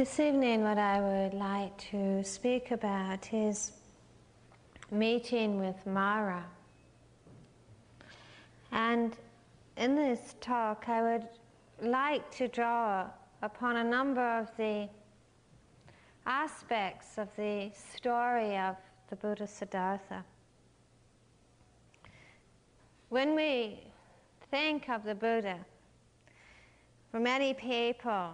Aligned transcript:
This 0.00 0.18
evening, 0.18 0.62
what 0.62 0.78
I 0.78 0.98
would 0.98 1.34
like 1.34 1.76
to 1.90 2.24
speak 2.24 2.70
about 2.70 3.34
is 3.34 3.72
meeting 4.90 5.60
with 5.60 5.84
Mara. 5.84 6.42
And 8.72 9.14
in 9.76 9.96
this 9.96 10.36
talk, 10.40 10.84
I 10.88 11.02
would 11.02 11.28
like 11.82 12.30
to 12.36 12.48
draw 12.48 13.08
upon 13.42 13.76
a 13.76 13.84
number 13.84 14.22
of 14.22 14.48
the 14.56 14.88
aspects 16.24 17.18
of 17.18 17.28
the 17.36 17.70
story 17.74 18.56
of 18.56 18.76
the 19.10 19.16
Buddha 19.16 19.46
Siddhartha. 19.46 20.24
When 23.10 23.34
we 23.34 23.80
think 24.50 24.88
of 24.88 25.04
the 25.04 25.14
Buddha, 25.14 25.58
for 27.10 27.20
many 27.20 27.52
people, 27.52 28.30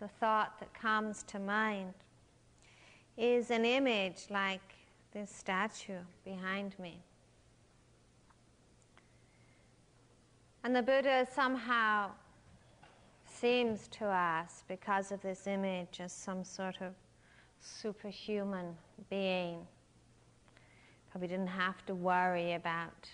the 0.00 0.08
thought 0.08 0.58
that 0.58 0.72
comes 0.72 1.22
to 1.24 1.38
mind 1.38 1.92
is 3.18 3.50
an 3.50 3.66
image 3.66 4.24
like 4.30 4.74
this 5.12 5.30
statue 5.30 5.98
behind 6.24 6.78
me. 6.78 6.98
And 10.64 10.74
the 10.74 10.82
Buddha 10.82 11.26
somehow 11.30 12.10
seems 13.26 13.88
to 13.88 14.06
us, 14.06 14.64
because 14.68 15.12
of 15.12 15.20
this 15.22 15.46
image, 15.46 16.00
as 16.00 16.12
some 16.12 16.44
sort 16.44 16.80
of 16.80 16.92
superhuman 17.60 18.76
being. 19.08 19.66
Probably 21.10 21.28
didn't 21.28 21.46
have 21.46 21.84
to 21.86 21.94
worry 21.94 22.54
about 22.54 23.08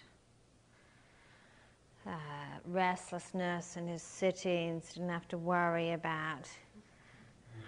uh, 2.07 2.11
restlessness 2.65 3.77
in 3.77 3.87
his 3.87 4.03
sittings, 4.03 4.93
didn't 4.95 5.09
have 5.09 5.29
to 5.29 5.39
worry 5.39 5.93
about 5.93 6.49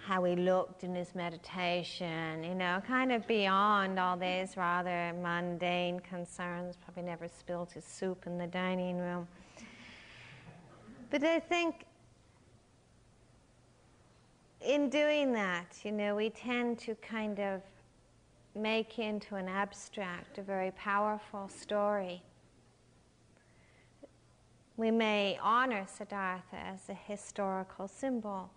how 0.09 0.23
he 0.23 0.35
looked 0.35 0.83
in 0.83 0.95
his 0.95 1.13
meditation, 1.13 2.43
you 2.43 2.55
know, 2.55 2.81
kind 2.87 3.11
of 3.11 3.27
beyond 3.27 3.99
all 3.99 4.17
these 4.17 4.57
rather 4.57 5.13
mundane 5.21 5.99
concerns. 5.99 6.75
Probably 6.83 7.03
never 7.03 7.27
spilled 7.27 7.71
his 7.71 7.85
soup 7.85 8.25
in 8.25 8.39
the 8.39 8.47
dining 8.47 8.97
room. 8.97 9.27
But 11.11 11.23
I 11.23 11.39
think 11.39 11.85
in 14.61 14.89
doing 14.89 15.31
that, 15.33 15.77
you 15.83 15.91
know, 15.91 16.15
we 16.15 16.31
tend 16.31 16.79
to 16.79 16.95
kind 16.95 17.39
of 17.39 17.61
make 18.55 18.97
into 18.97 19.35
an 19.35 19.47
abstract 19.47 20.39
a 20.39 20.41
very 20.41 20.71
powerful 20.71 21.47
story. 21.49 22.23
We 24.75 24.89
may 24.89 25.37
honor 25.39 25.85
Siddhartha 25.87 26.55
as 26.55 26.89
a 26.89 26.95
historical 26.95 27.87
symbol 27.87 28.49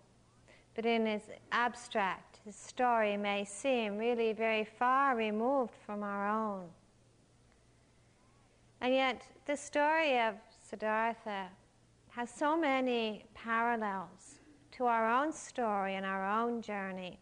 but 0.75 0.85
in 0.85 1.05
his 1.05 1.21
abstract, 1.51 2.39
his 2.45 2.55
story 2.55 3.15
may 3.15 3.45
seem 3.45 3.97
really 3.97 4.33
very 4.33 4.65
far 4.65 5.15
removed 5.15 5.73
from 5.85 6.03
our 6.03 6.27
own. 6.27 6.65
And 8.81 8.93
yet, 8.93 9.21
the 9.45 9.55
story 9.55 10.19
of 10.19 10.35
Siddhartha 10.61 11.47
has 12.09 12.29
so 12.29 12.57
many 12.57 13.25
parallels 13.33 14.39
to 14.71 14.85
our 14.85 15.09
own 15.09 15.31
story 15.31 15.95
and 15.95 16.05
our 16.05 16.29
own 16.41 16.61
journey. 16.61 17.19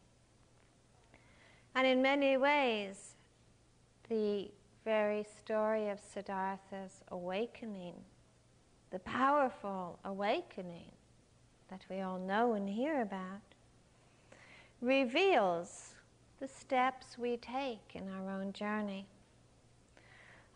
And 1.75 1.85
in 1.85 2.01
many 2.01 2.37
ways, 2.37 3.15
the 4.09 4.49
very 4.83 5.23
story 5.23 5.89
of 5.89 5.99
Siddhartha's 5.99 7.03
awakening, 7.09 7.95
the 8.89 8.99
powerful 8.99 9.99
awakening, 10.03 10.91
that 11.71 11.85
we 11.89 12.01
all 12.01 12.19
know 12.19 12.53
and 12.53 12.69
hear 12.69 13.01
about 13.01 13.41
reveals 14.81 15.95
the 16.39 16.47
steps 16.47 17.17
we 17.17 17.37
take 17.37 17.95
in 17.95 18.09
our 18.09 18.29
own 18.29 18.51
journey. 18.51 19.07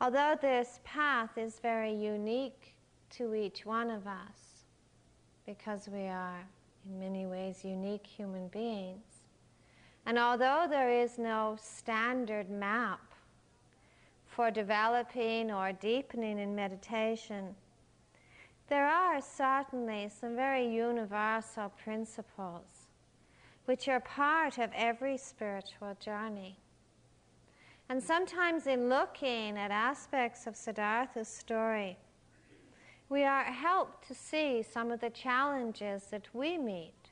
Although 0.01 0.37
this 0.41 0.81
path 0.83 1.37
is 1.37 1.59
very 1.59 1.93
unique 1.93 2.75
to 3.11 3.33
each 3.33 3.65
one 3.65 3.89
of 3.89 4.05
us, 4.05 4.65
because 5.45 5.87
we 5.87 6.07
are 6.07 6.43
in 6.85 6.99
many 6.99 7.25
ways 7.25 7.63
unique 7.63 8.05
human 8.05 8.49
beings, 8.49 9.25
and 10.05 10.19
although 10.19 10.67
there 10.69 10.89
is 10.89 11.17
no 11.17 11.57
standard 11.61 12.49
map 12.49 12.99
for 14.27 14.51
developing 14.51 15.49
or 15.49 15.71
deepening 15.71 16.39
in 16.39 16.53
meditation, 16.53 17.55
there 18.67 18.87
are 18.87 19.21
certainly 19.21 20.09
some 20.09 20.35
very 20.35 20.67
universal 20.67 21.69
principles 21.83 22.87
which 23.65 23.87
are 23.87 23.99
part 23.99 24.57
of 24.57 24.69
every 24.75 25.17
spiritual 25.17 25.95
journey. 25.99 26.57
And 27.89 28.01
sometimes, 28.01 28.65
in 28.65 28.89
looking 28.89 29.57
at 29.57 29.71
aspects 29.71 30.47
of 30.47 30.55
Siddhartha's 30.55 31.27
story, 31.27 31.97
we 33.09 33.23
are 33.23 33.43
helped 33.43 34.07
to 34.07 34.15
see 34.15 34.63
some 34.63 34.91
of 34.91 34.99
the 34.99 35.11
challenges 35.11 36.05
that 36.11 36.27
we 36.33 36.57
meet 36.57 37.11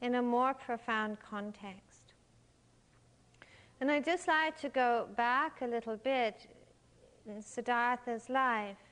in 0.00 0.14
a 0.14 0.22
more 0.22 0.54
profound 0.54 1.18
context. 1.20 2.14
And 3.80 3.90
I'd 3.90 4.06
just 4.06 4.26
like 4.26 4.58
to 4.60 4.70
go 4.70 5.08
back 5.16 5.60
a 5.60 5.66
little 5.66 5.96
bit 5.96 6.46
in 7.26 7.42
Siddhartha's 7.42 8.30
life 8.30 8.85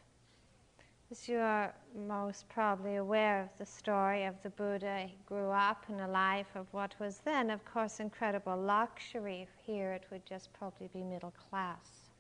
as 1.11 1.29
you 1.29 1.39
are 1.39 1.75
most 2.09 2.49
probably 2.49 2.97
aware 2.97 3.43
of 3.43 3.49
the 3.59 3.67
story 3.67 4.25
of 4.25 4.35
the 4.43 4.51
Buddha, 4.51 5.05
he 5.07 5.17
grew 5.27 5.51
up 5.51 5.85
in 5.89 6.01
a 6.01 6.09
life 6.09 6.49
of 6.55 6.67
what 6.73 6.95
was 6.99 7.19
then, 7.25 7.51
of 7.51 7.65
course, 7.65 8.01
incredible 8.01 8.57
luxury. 8.57 9.47
Here 9.67 9.93
it 9.93 10.05
would 10.11 10.25
just 10.27 10.53
probably 10.53 10.89
be 10.93 11.03
middle 11.03 11.33
class. 11.51 12.11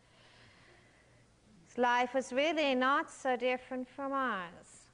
His 1.66 1.78
life 1.78 2.14
was 2.14 2.32
really 2.32 2.74
not 2.74 3.10
so 3.10 3.36
different 3.36 3.88
from 3.88 4.12
ours. 4.12 4.90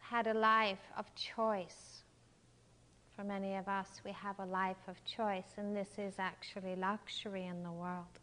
Had 0.00 0.26
a 0.26 0.34
life 0.34 0.90
of 0.96 1.12
choice. 1.14 2.04
For 3.16 3.24
many 3.24 3.56
of 3.56 3.68
us, 3.68 4.00
we 4.04 4.12
have 4.12 4.38
a 4.38 4.46
life 4.46 4.88
of 4.88 5.04
choice, 5.04 5.54
and 5.58 5.76
this 5.76 5.98
is 5.98 6.14
actually 6.18 6.76
luxury 6.76 7.46
in 7.46 7.62
the 7.62 7.72
world. 7.72 8.21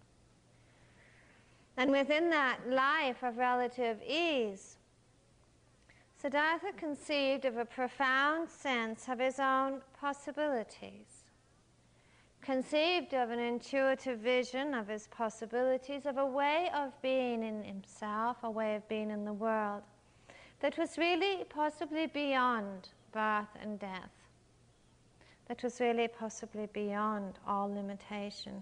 And 1.79 1.91
within 1.91 2.29
that 2.31 2.59
life 2.69 3.23
of 3.23 3.37
relative 3.37 4.01
ease, 4.05 4.75
Siddhartha 6.21 6.73
conceived 6.75 7.45
of 7.45 7.55
a 7.55 7.63
profound 7.63 8.49
sense 8.49 9.07
of 9.07 9.19
his 9.19 9.39
own 9.39 9.79
possibilities, 9.97 11.23
conceived 12.41 13.13
of 13.13 13.29
an 13.29 13.39
intuitive 13.39 14.19
vision 14.19 14.73
of 14.73 14.89
his 14.89 15.07
possibilities, 15.07 16.05
of 16.05 16.17
a 16.17 16.25
way 16.25 16.69
of 16.75 16.91
being 17.01 17.43
in 17.43 17.63
himself, 17.63 18.35
a 18.43 18.51
way 18.51 18.75
of 18.75 18.85
being 18.89 19.09
in 19.09 19.23
the 19.23 19.31
world 19.31 19.83
that 20.59 20.77
was 20.77 20.97
really 20.97 21.45
possibly 21.45 22.07
beyond 22.07 22.89
birth 23.13 23.55
and 23.61 23.79
death, 23.79 24.11
that 25.47 25.63
was 25.63 25.79
really 25.79 26.09
possibly 26.09 26.67
beyond 26.73 27.39
all 27.47 27.73
limitation. 27.73 28.61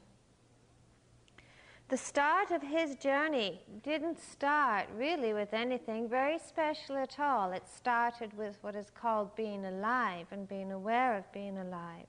The 1.90 1.96
start 1.96 2.52
of 2.52 2.62
his 2.62 2.98
journey 2.98 3.62
didn't 3.82 4.20
start 4.20 4.88
really 4.94 5.32
with 5.32 5.54
anything 5.54 6.10
very 6.10 6.38
special 6.38 6.98
at 6.98 7.18
all. 7.18 7.54
It 7.54 7.64
started 7.66 8.38
with 8.38 8.58
what 8.60 8.76
is 8.76 8.90
called 8.90 9.34
being 9.38 9.64
alive 9.64 10.28
and 10.32 10.50
being 10.50 10.74
aware 10.74 11.16
of 11.16 11.32
being 11.32 11.58
alive 11.58 12.08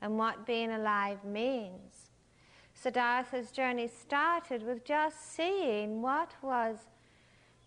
and 0.00 0.16
what 0.16 0.46
being 0.46 0.70
alive 0.70 1.24
means. 1.24 2.10
Siddhartha's 2.74 3.50
journey 3.50 3.88
started 3.88 4.62
with 4.62 4.84
just 4.84 5.34
seeing 5.34 6.00
what 6.00 6.30
was 6.40 6.86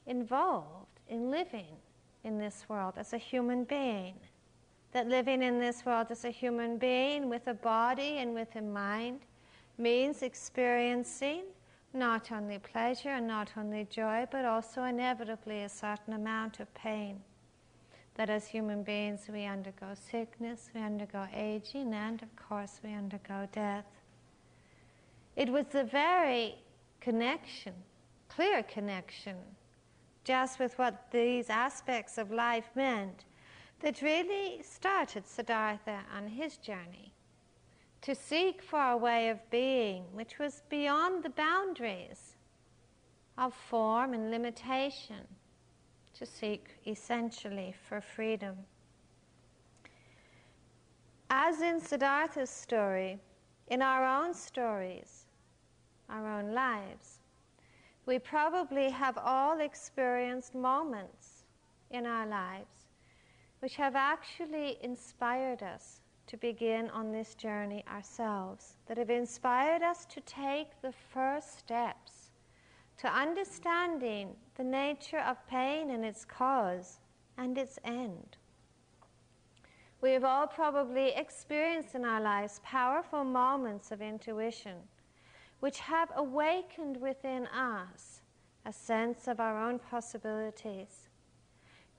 involved 0.06 1.01
in 1.09 1.29
living 1.29 1.75
in 2.23 2.38
this 2.38 2.63
world 2.69 2.94
as 2.95 3.11
a 3.11 3.17
human 3.17 3.66
being. 3.66 4.16
That 4.93 5.09
living 5.09 5.43
in 5.43 5.59
this 5.59 5.85
world 5.85 6.08
as 6.11 6.23
a 6.23 6.29
human 6.29 6.78
being 6.78 7.28
with 7.28 7.47
a 7.47 7.53
body 7.53 8.20
and 8.20 8.34
with 8.34 8.55
a 8.55 8.61
mind 8.61 9.20
means 9.81 10.22
experiencing 10.22 11.43
not 11.93 12.31
only 12.31 12.59
pleasure 12.59 13.09
and 13.09 13.28
not 13.28 13.51
only 13.57 13.85
joy, 13.89 14.25
but 14.31 14.45
also 14.45 14.83
inevitably 14.83 15.63
a 15.63 15.69
certain 15.69 16.13
amount 16.13 16.59
of 16.59 16.73
pain. 16.73 17.19
That 18.16 18.29
as 18.29 18.47
human 18.47 18.83
beings 18.83 19.29
we 19.31 19.45
undergo 19.45 19.93
sickness, 19.93 20.69
we 20.73 20.81
undergo 20.81 21.28
aging, 21.33 21.93
and 21.93 22.22
of 22.22 22.33
course 22.35 22.79
we 22.83 22.93
undergo 22.93 23.47
death. 23.51 23.85
It 25.35 25.49
was 25.49 25.66
the 25.72 25.84
very 25.84 26.55
connection, 26.99 27.73
clear 28.29 28.63
connection, 28.63 29.35
just 30.23 30.59
with 30.59 30.77
what 30.77 31.09
these 31.11 31.49
aspects 31.49 32.17
of 32.17 32.31
life 32.31 32.69
meant, 32.75 33.25
that 33.79 34.01
really 34.01 34.61
started 34.61 35.25
Siddhartha 35.25 36.01
on 36.16 36.27
his 36.27 36.57
journey 36.57 37.10
to 38.01 38.15
seek 38.15 38.61
for 38.61 38.81
a 38.81 38.97
way 38.97 39.29
of 39.29 39.49
being 39.49 40.03
which 40.13 40.39
was 40.39 40.63
beyond 40.69 41.23
the 41.23 41.29
boundaries 41.29 42.35
of 43.37 43.53
form 43.53 44.13
and 44.13 44.29
limitation, 44.29 45.27
to 46.13 46.25
seek 46.25 46.69
essentially 46.85 47.73
for 47.87 48.01
freedom. 48.01 48.55
As 51.29 51.61
in 51.61 51.79
Siddhartha's 51.79 52.49
story, 52.49 53.17
in 53.69 53.81
our 53.81 54.05
own 54.05 54.33
stories, 54.33 55.25
our 56.09 56.27
own 56.27 56.53
lives, 56.53 57.19
we 58.05 58.19
probably 58.19 58.89
have 58.89 59.17
all 59.17 59.61
experienced 59.61 60.53
moments 60.53 61.45
in 61.89 62.05
our 62.05 62.27
lives 62.27 62.87
which 63.61 63.75
have 63.75 63.95
actually 63.95 64.77
inspired 64.81 65.63
us 65.63 66.00
to 66.31 66.37
begin 66.37 66.89
on 66.91 67.11
this 67.11 67.35
journey 67.35 67.83
ourselves, 67.93 68.78
that 68.85 68.97
have 68.97 69.09
inspired 69.09 69.81
us 69.81 70.05
to 70.05 70.22
take 70.22 70.81
the 70.81 70.93
first 71.13 71.59
steps 71.59 72.31
to 72.97 73.13
understanding 73.13 74.29
the 74.55 74.63
nature 74.63 75.19
of 75.19 75.45
pain 75.45 75.89
and 75.89 76.05
its 76.05 76.23
cause 76.23 76.99
and 77.37 77.57
its 77.57 77.79
end. 77.83 78.37
We 79.99 80.11
have 80.11 80.23
all 80.23 80.47
probably 80.47 81.09
experienced 81.09 81.95
in 81.95 82.05
our 82.05 82.22
lives 82.22 82.61
powerful 82.63 83.25
moments 83.25 83.91
of 83.91 84.01
intuition 84.01 84.77
which 85.59 85.79
have 85.79 86.13
awakened 86.16 86.95
within 86.95 87.45
us 87.47 88.22
a 88.66 88.72
sense 88.72 89.27
of 89.27 89.41
our 89.41 89.61
own 89.61 89.79
possibilities. 89.79 91.09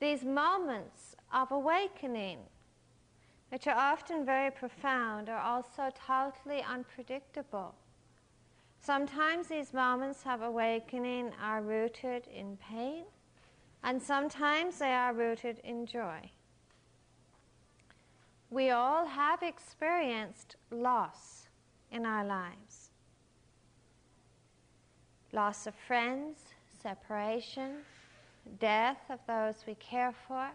These 0.01 0.25
moments 0.25 1.17
of 1.35 1.53
awakening, 1.53 2.39
which 3.53 3.67
are 3.67 3.77
often 3.77 4.25
very 4.25 4.51
profound, 4.51 5.29
are 5.29 5.39
also 5.39 5.91
totally 5.95 6.63
unpredictable. 6.63 7.75
Sometimes 8.81 9.49
these 9.49 9.75
moments 9.75 10.21
of 10.27 10.41
awakening 10.41 11.33
are 11.39 11.61
rooted 11.61 12.27
in 12.35 12.57
pain, 12.57 13.05
and 13.85 14.01
sometimes 14.01 14.79
they 14.79 14.95
are 14.95 15.13
rooted 15.13 15.61
in 15.65 15.85
joy. 15.85 16.31
We 18.49 18.71
all 18.71 19.05
have 19.05 19.43
experienced 19.43 20.57
loss 20.71 21.49
in 21.91 22.07
our 22.07 22.25
lives 22.25 22.89
loss 25.35 25.67
of 25.67 25.75
friends, 25.75 26.39
separation, 26.83 27.77
death 28.61 29.01
of 29.11 29.19
those 29.27 29.65
we 29.67 29.75
care 29.77 30.15
for, 30.27 30.51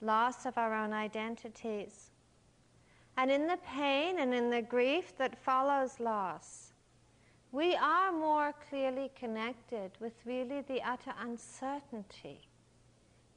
loss 0.00 0.46
of 0.46 0.56
our 0.56 0.74
own 0.74 0.92
identities. 0.92 2.09
And 3.20 3.30
in 3.30 3.46
the 3.46 3.58
pain 3.58 4.18
and 4.18 4.32
in 4.32 4.48
the 4.48 4.62
grief 4.62 5.14
that 5.18 5.36
follows 5.36 6.00
loss, 6.00 6.72
we 7.52 7.76
are 7.76 8.10
more 8.10 8.54
clearly 8.70 9.10
connected 9.14 9.90
with 10.00 10.14
really 10.24 10.62
the 10.62 10.80
utter 10.80 11.12
uncertainty, 11.20 12.48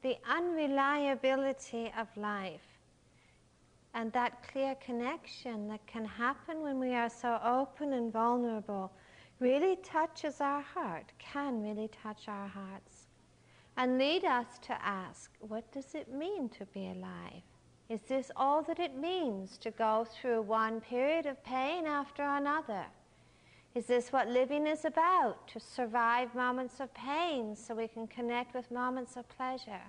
the 0.00 0.16
unreliability 0.26 1.92
of 1.98 2.08
life, 2.16 2.80
and 3.92 4.10
that 4.14 4.48
clear 4.50 4.74
connection 4.76 5.68
that 5.68 5.86
can 5.86 6.06
happen 6.06 6.62
when 6.62 6.80
we 6.80 6.94
are 6.94 7.10
so 7.10 7.38
open 7.44 7.92
and 7.92 8.10
vulnerable 8.10 8.90
really 9.38 9.76
touches 9.76 10.40
our 10.40 10.62
heart, 10.62 11.12
can 11.18 11.62
really 11.62 11.90
touch 12.02 12.26
our 12.26 12.48
hearts, 12.48 13.08
and 13.76 13.98
lead 13.98 14.24
us 14.24 14.46
to 14.62 14.72
ask 14.82 15.30
what 15.40 15.70
does 15.72 15.94
it 15.94 16.10
mean 16.10 16.48
to 16.48 16.64
be 16.64 16.86
alive? 16.86 17.42
Is 17.88 18.00
this 18.08 18.30
all 18.34 18.62
that 18.62 18.78
it 18.78 18.96
means 18.96 19.58
to 19.58 19.70
go 19.70 20.06
through 20.10 20.42
one 20.42 20.80
period 20.80 21.26
of 21.26 21.44
pain 21.44 21.86
after 21.86 22.22
another? 22.22 22.86
Is 23.74 23.86
this 23.86 24.12
what 24.12 24.28
living 24.28 24.66
is 24.66 24.84
about? 24.84 25.48
To 25.48 25.60
survive 25.60 26.34
moments 26.34 26.80
of 26.80 26.94
pain 26.94 27.54
so 27.54 27.74
we 27.74 27.88
can 27.88 28.06
connect 28.06 28.54
with 28.54 28.70
moments 28.70 29.16
of 29.16 29.28
pleasure? 29.28 29.82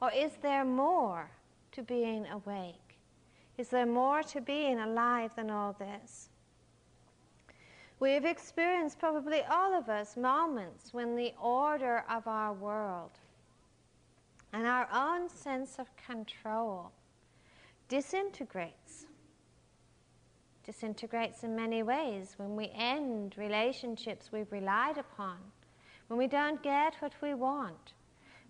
Or 0.00 0.12
is 0.12 0.32
there 0.42 0.64
more 0.64 1.30
to 1.72 1.82
being 1.82 2.26
awake? 2.26 2.98
Is 3.56 3.68
there 3.68 3.86
more 3.86 4.22
to 4.24 4.40
being 4.40 4.78
alive 4.78 5.32
than 5.34 5.50
all 5.50 5.72
this? 5.72 6.28
We 7.98 8.12
have 8.12 8.24
experienced, 8.24 9.00
probably 9.00 9.42
all 9.50 9.76
of 9.76 9.88
us, 9.88 10.16
moments 10.16 10.94
when 10.94 11.16
the 11.16 11.32
order 11.42 12.04
of 12.08 12.28
our 12.28 12.52
world 12.52 13.10
and 14.52 14.66
our 14.66 14.88
own 14.92 15.28
sense 15.28 15.80
of 15.80 15.88
control 15.96 16.92
disintegrates. 17.88 19.06
Disintegrates 20.64 21.44
in 21.44 21.56
many 21.56 21.82
ways 21.82 22.34
when 22.36 22.56
we 22.56 22.70
end 22.74 23.34
relationships 23.38 24.30
we've 24.32 24.52
relied 24.52 24.98
upon, 24.98 25.38
when 26.08 26.18
we 26.18 26.26
don't 26.26 26.62
get 26.62 26.94
what 27.00 27.14
we 27.22 27.34
want, 27.34 27.92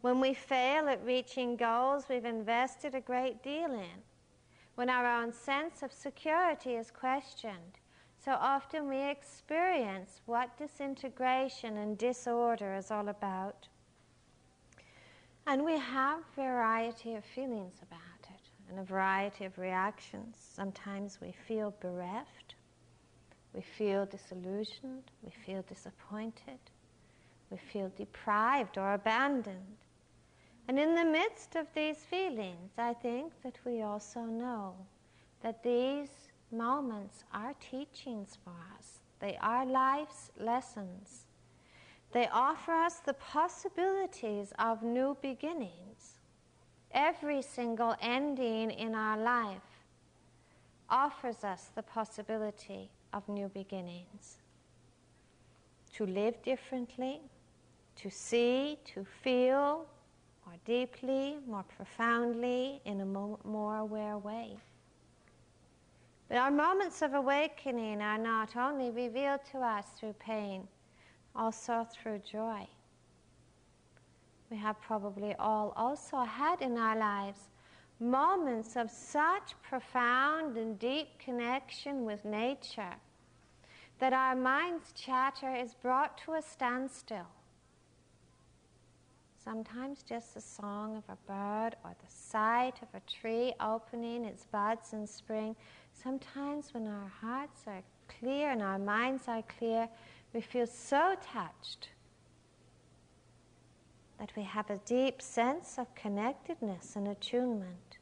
when 0.00 0.20
we 0.20 0.35
fail 0.35 0.88
at 0.88 1.05
reaching 1.05 1.56
goals 1.56 2.05
we've 2.08 2.25
invested 2.25 2.94
a 2.94 3.00
great 3.00 3.43
deal 3.43 3.73
in, 3.73 4.02
when 4.75 4.88
our 4.88 5.06
own 5.06 5.32
sense 5.32 5.82
of 5.82 5.93
security 5.93 6.75
is 6.75 6.90
questioned 6.90 7.79
so 8.25 8.32
often 8.32 8.88
we 8.88 9.00
experience 9.00 10.20
what 10.26 10.56
disintegration 10.58 11.79
and 11.79 11.96
disorder 11.96 12.75
is 12.75 12.90
all 12.90 13.08
about. 13.08 13.69
And 15.46 15.64
we 15.64 15.79
have 15.79 16.20
variety 16.37 17.14
of 17.14 17.25
feelings 17.25 17.76
about 17.81 18.07
and 18.68 18.78
a 18.78 18.84
variety 18.84 19.44
of 19.44 19.58
reactions. 19.58 20.36
Sometimes 20.54 21.18
we 21.20 21.32
feel 21.46 21.74
bereft, 21.80 22.54
we 23.54 23.62
feel 23.62 24.06
disillusioned, 24.06 25.10
we 25.22 25.30
feel 25.46 25.62
disappointed, 25.68 26.58
we 27.50 27.56
feel 27.56 27.90
deprived 27.96 28.78
or 28.78 28.94
abandoned. 28.94 29.78
And 30.68 30.78
in 30.78 30.94
the 30.94 31.04
midst 31.04 31.56
of 31.56 31.66
these 31.74 32.04
feelings, 32.10 32.72
I 32.76 32.92
think 32.92 33.32
that 33.42 33.58
we 33.64 33.82
also 33.82 34.20
know 34.20 34.74
that 35.42 35.62
these 35.62 36.10
moments 36.52 37.24
are 37.32 37.54
teachings 37.60 38.36
for 38.44 38.52
us, 38.76 39.00
they 39.20 39.38
are 39.40 39.64
life's 39.64 40.30
lessons. 40.38 41.24
They 42.12 42.28
offer 42.32 42.72
us 42.72 43.00
the 43.00 43.14
possibilities 43.14 44.52
of 44.58 44.82
new 44.82 45.16
beginnings. 45.20 46.17
Every 46.93 47.43
single 47.43 47.94
ending 48.00 48.70
in 48.70 48.94
our 48.94 49.19
life 49.19 49.61
offers 50.88 51.44
us 51.44 51.70
the 51.75 51.82
possibility 51.82 52.90
of 53.12 53.29
new 53.29 53.49
beginnings. 53.49 54.38
To 55.94 56.06
live 56.06 56.43
differently, 56.43 57.20
to 57.96 58.11
see, 58.11 58.79
to 58.94 59.05
feel 59.23 59.87
more 60.46 60.56
deeply, 60.64 61.37
more 61.46 61.64
profoundly, 61.64 62.81
in 62.85 63.00
a 63.00 63.05
more 63.05 63.76
aware 63.76 64.17
way. 64.17 64.56
But 66.28 66.38
our 66.38 66.50
moments 66.50 67.02
of 67.02 67.14
awakening 67.14 68.02
are 68.02 68.18
not 68.18 68.54
only 68.57 68.90
revealed 68.90 69.40
to 69.52 69.59
us 69.59 69.87
through 69.99 70.14
pain, 70.14 70.68
also 71.35 71.87
through 71.90 72.21
joy. 72.21 72.66
We 74.50 74.57
have 74.57 74.81
probably 74.81 75.35
all 75.38 75.73
also 75.76 76.19
had 76.19 76.62
in 76.62 76.76
our 76.78 76.97
lives 76.97 77.40
moments 78.00 78.76
of 78.76 78.90
such 78.90 79.55
profound 79.62 80.57
and 80.57 80.78
deep 80.78 81.19
connection 81.19 82.05
with 82.05 82.25
nature 82.25 82.95
that 83.99 84.12
our 84.12 84.37
mind's 84.37 84.93
chatter 84.93 85.55
is 85.55 85.75
brought 85.75 86.17
to 86.19 86.35
a 86.35 86.43
standstill. 86.43 87.26
Sometimes 89.43 90.02
just 90.02 90.35
the 90.35 90.40
song 90.40 90.97
of 90.97 91.05
a 91.09 91.17
bird 91.26 91.75
or 91.85 91.90
the 91.90 92.12
sight 92.12 92.75
of 92.83 92.88
a 92.95 93.00
tree 93.11 93.52
opening 93.61 94.25
its 94.25 94.45
buds 94.45 94.93
in 94.93 95.07
spring 95.07 95.57
Sometimes, 96.02 96.73
when 96.75 96.87
our 96.87 97.09
hearts 97.21 97.62
are 97.67 97.83
clear 98.21 98.50
and 98.50 98.62
our 98.62 98.78
minds 98.78 99.25
are 99.26 99.43
clear, 99.59 99.88
we 100.33 100.40
feel 100.40 100.67
so 100.67 101.17
touched 101.23 101.88
that 104.18 104.32
we 104.37 104.42
have 104.42 104.68
a 104.70 104.78
deep 104.78 105.22
sense 105.22 105.78
of 105.78 105.94
connectedness 105.94 106.96
and 106.96 107.08
attunement. 107.08 107.98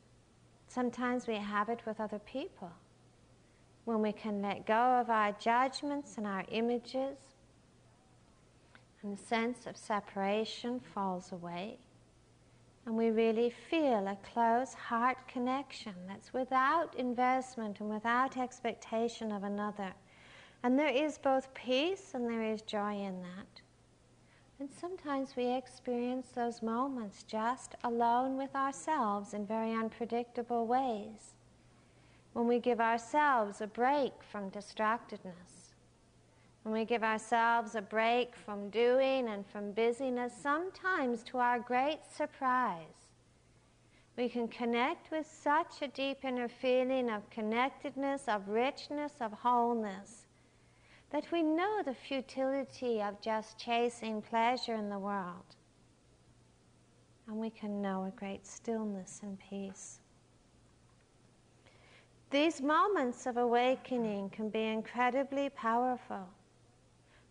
Sometimes 0.69 1.27
we 1.27 1.37
have 1.37 1.69
it 1.69 1.81
with 1.87 2.01
other 2.01 2.19
people. 2.19 2.73
When 3.85 4.03
we 4.03 4.13
can 4.13 4.43
let 4.43 4.67
go 4.67 4.75
of 5.01 5.11
our 5.11 5.33
judgments 5.33 6.17
and 6.17 6.27
our 6.27 6.45
images, 6.51 7.19
and 9.03 9.17
the 9.17 9.23
sense 9.23 9.67
of 9.67 9.77
separation 9.77 10.81
falls 10.81 11.31
away. 11.31 11.79
And 12.87 12.97
we 12.97 13.11
really 13.11 13.51
feel 13.51 14.07
a 14.07 14.17
close 14.33 14.75
heart 14.75 15.19
connection 15.29 15.95
that's 16.09 16.33
without 16.33 16.95
investment 16.97 17.81
and 17.81 17.89
without 17.89 18.37
expectation 18.37 19.33
of 19.33 19.45
another. 19.45 19.93
And 20.63 20.79
there 20.79 20.89
is 20.89 21.19
both 21.19 21.53
peace 21.55 22.13
and 22.15 22.29
there 22.29 22.43
is 22.43 22.63
joy 22.63 22.95
in 22.95 23.23
that. 23.23 23.61
And 24.59 24.71
sometimes 24.71 25.37
we 25.37 25.55
experience 25.55 26.29
those 26.35 26.63
moments 26.63 27.23
just 27.23 27.75
alone 27.85 28.37
with 28.37 28.55
ourselves 28.55 29.35
in 29.35 29.47
very 29.47 29.73
unpredictable 29.73 30.67
ways. 30.67 31.35
When 32.33 32.47
we 32.47 32.59
give 32.59 32.81
ourselves 32.81 33.61
a 33.61 33.67
break 33.67 34.13
from 34.23 34.51
distractedness 34.51 35.67
when 36.67 36.75
we 36.75 36.85
give 36.85 37.05
ourselves 37.05 37.77
a 37.77 37.81
break 37.81 38.35
from 38.35 38.71
doing 38.71 39.29
and 39.29 39.47
from 39.47 39.71
busyness, 39.71 40.33
sometimes 40.43 41.23
to 41.23 41.39
our 41.39 41.61
great 41.61 42.01
surprise, 42.13 43.07
We 44.17 44.29
can 44.29 44.49
connect 44.49 45.13
with 45.13 45.29
such 45.31 45.81
a 45.81 45.87
deep 45.87 46.25
inner 46.25 46.49
feeling 46.49 47.09
of 47.09 47.31
connectedness, 47.31 48.27
of 48.27 48.49
richness, 48.49 49.13
of 49.21 49.33
wholeness, 49.33 50.26
that 51.11 51.31
we 51.33 51.43
know 51.43 51.83
the 51.85 51.95
futility 51.95 53.01
of 53.01 53.21
just 53.21 53.59
chasing 53.59 54.21
pleasure 54.23 54.75
in 54.75 54.89
the 54.89 54.99
world. 54.99 55.57
And 57.29 57.37
we 57.39 57.51
can 57.51 57.81
know 57.81 58.05
a 58.05 58.19
great 58.19 58.47
stillness 58.47 59.21
and 59.23 59.39
peace. 59.39 60.01
These 62.31 62.61
moments 62.61 63.27
of 63.27 63.37
awakening 63.37 64.31
can 64.31 64.49
be 64.49 64.65
incredibly 64.65 65.49
powerful, 65.49 66.29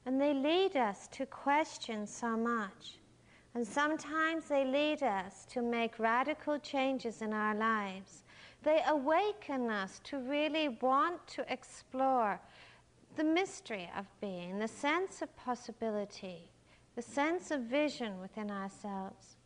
and 0.05 0.19
they 0.19 0.33
lead 0.33 0.77
us 0.77 1.07
to 1.09 1.25
question 1.25 2.07
so 2.07 2.37
much. 2.37 2.97
And 3.55 3.65
sometimes 3.65 4.47
they 4.47 4.65
lead 4.65 5.03
us 5.03 5.45
to 5.51 5.61
make 5.61 5.99
radical 5.99 6.59
changes 6.59 7.21
in 7.21 7.33
our 7.33 7.55
lives. 7.55 8.23
They 8.63 8.81
awaken 8.87 9.69
us 9.69 9.99
to 10.05 10.17
really 10.17 10.69
want 10.81 11.25
to 11.27 11.45
explore 11.51 12.39
the 13.15 13.23
mystery 13.23 13.89
of 13.97 14.05
being, 14.19 14.59
the 14.59 14.67
sense 14.67 15.21
of 15.21 15.35
possibility, 15.37 16.51
the 16.95 17.01
sense 17.01 17.51
of 17.51 17.61
vision 17.61 18.19
within 18.19 18.51
ourselves. 18.51 19.37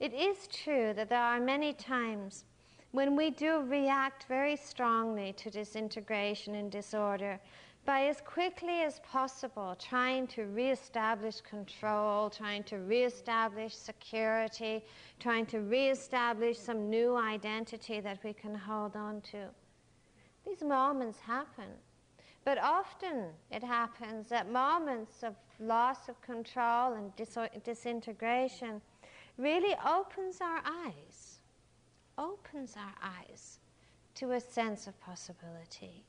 It 0.00 0.12
is 0.12 0.48
true 0.48 0.92
that 0.94 1.08
there 1.08 1.22
are 1.22 1.40
many 1.40 1.72
times 1.72 2.44
when 2.90 3.16
we 3.16 3.30
do 3.30 3.60
react 3.60 4.24
very 4.28 4.56
strongly 4.56 5.32
to 5.34 5.50
disintegration 5.50 6.54
and 6.54 6.70
disorder 6.70 7.40
by 7.84 8.06
as 8.06 8.20
quickly 8.20 8.82
as 8.82 9.00
possible 9.00 9.76
trying 9.78 10.26
to 10.28 10.44
reestablish 10.44 11.40
control, 11.40 12.30
trying 12.30 12.62
to 12.64 12.78
reestablish 12.78 13.74
security, 13.74 14.84
trying 15.18 15.46
to 15.46 15.60
reestablish 15.60 16.58
some 16.58 16.88
new 16.88 17.16
identity 17.16 18.00
that 18.00 18.18
we 18.22 18.32
can 18.32 18.54
hold 18.54 18.94
on 18.94 19.20
to. 19.22 19.48
These 20.46 20.62
moments 20.62 21.18
happen. 21.18 21.70
But 22.44 22.58
often 22.58 23.30
it 23.50 23.62
happens 23.62 24.32
at 24.32 24.50
moments 24.50 25.22
of 25.22 25.34
loss 25.60 26.08
of 26.08 26.20
control 26.22 26.94
and 26.94 27.14
dis- 27.16 27.38
disintegration 27.64 28.80
really 29.38 29.74
opens 29.86 30.40
our 30.40 30.60
eyes, 30.64 31.38
opens 32.18 32.74
our 32.76 32.94
eyes 33.02 33.58
to 34.16 34.32
a 34.32 34.40
sense 34.40 34.86
of 34.86 35.00
possibility 35.00 36.04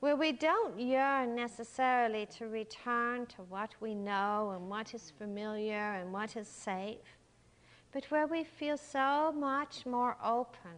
where 0.00 0.16
we 0.16 0.30
don't 0.30 0.78
yearn 0.78 1.34
necessarily 1.34 2.24
to 2.26 2.46
return 2.46 3.26
to 3.26 3.42
what 3.48 3.74
we 3.80 3.94
know 3.94 4.52
and 4.54 4.68
what 4.68 4.94
is 4.94 5.12
familiar 5.18 5.94
and 5.94 6.12
what 6.12 6.36
is 6.36 6.46
safe, 6.46 7.18
but 7.92 8.04
where 8.04 8.26
we 8.26 8.44
feel 8.44 8.76
so 8.76 9.32
much 9.32 9.84
more 9.86 10.16
open 10.24 10.70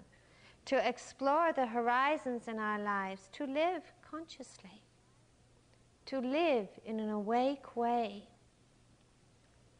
to 0.64 0.88
explore 0.88 1.52
the 1.52 1.66
horizons 1.66 2.48
in 2.48 2.58
our 2.58 2.78
lives, 2.78 3.28
to 3.32 3.44
live 3.44 3.82
consciously, 4.10 4.82
to 6.10 6.18
live 6.18 6.68
in 6.84 6.98
an 6.98 7.08
awake 7.10 7.76
way. 7.76 8.24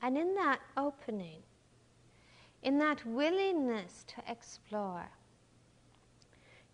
And 0.00 0.16
in 0.16 0.34
that 0.37 0.60
opening, 0.76 1.42
in 2.62 2.78
that 2.78 3.04
willingness 3.04 4.04
to 4.08 4.22
explore, 4.30 5.08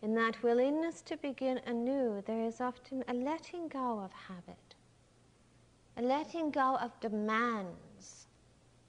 in 0.03 0.15
that 0.15 0.43
willingness 0.43 1.01
to 1.03 1.17
begin 1.17 1.59
anew, 1.67 2.23
there 2.27 2.45
is 2.45 2.61
often 2.61 3.03
a 3.09 3.15
letting 3.15 3.69
go 3.69 3.99
of 3.99 4.13
habit, 4.13 4.75
a 5.97 6.03
letting 6.03 6.51
go 6.51 6.77
of 6.77 6.99
demands 7.01 8.27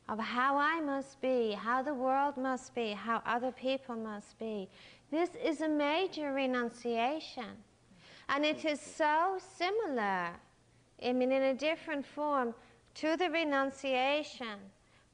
of 0.09 0.19
how 0.19 0.57
I 0.57 0.81
must 0.81 1.21
be, 1.21 1.53
how 1.53 1.81
the 1.81 1.93
world 1.93 2.35
must 2.37 2.75
be, 2.75 2.91
how 2.91 3.21
other 3.25 3.51
people 3.51 3.95
must 3.95 4.37
be. 4.37 4.69
This 5.11 5.29
is 5.41 5.61
a 5.61 5.69
major 5.69 6.33
renunciation. 6.33 7.63
And 8.29 8.45
it 8.45 8.65
is 8.65 8.81
so 8.81 9.37
similar, 9.57 10.31
I 11.03 11.13
mean, 11.13 11.31
in 11.31 11.43
a 11.43 11.53
different 11.53 12.05
form, 12.05 12.53
to 12.95 13.15
the 13.15 13.29
renunciation 13.29 14.57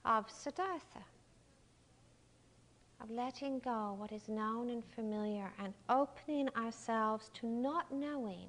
of 0.05 0.29
Siddhartha 0.31 1.03
of 3.03 3.11
letting 3.11 3.59
go 3.59 3.95
what 3.97 4.13
is 4.13 4.29
known 4.29 4.69
and 4.69 4.83
familiar 4.95 5.51
and 5.59 5.73
opening 5.89 6.47
ourselves 6.55 7.29
to 7.33 7.45
not 7.45 7.91
knowing. 7.91 8.47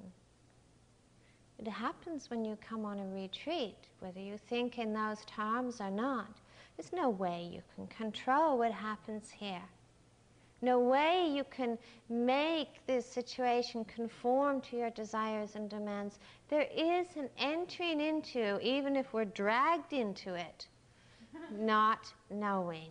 It 1.59 1.67
happens 1.67 2.29
when 2.29 2.45
you 2.45 2.57
come 2.57 2.85
on 2.85 2.99
a 2.99 3.07
retreat, 3.07 3.75
whether 3.99 4.19
you 4.19 4.37
think 4.37 4.79
in 4.79 4.93
those 4.93 5.25
terms 5.25 5.81
or 5.81 5.91
not. 5.91 6.39
There's 6.77 6.93
no 6.93 7.09
way 7.09 7.49
you 7.51 7.61
can 7.75 7.87
control 7.87 8.57
what 8.57 8.71
happens 8.71 9.29
here. 9.29 9.63
No 10.61 10.79
way 10.79 11.27
you 11.29 11.43
can 11.43 11.77
make 12.09 12.85
this 12.87 13.05
situation 13.05 13.85
conform 13.85 14.61
to 14.61 14.77
your 14.77 14.89
desires 14.89 15.55
and 15.55 15.69
demands. 15.69 16.19
There 16.49 16.67
is 16.75 17.07
an 17.17 17.29
entering 17.37 17.99
into, 17.99 18.59
even 18.61 18.95
if 18.95 19.13
we're 19.13 19.25
dragged 19.25 19.93
into 19.93 20.33
it, 20.33 20.67
not 21.51 22.13
knowing 22.29 22.89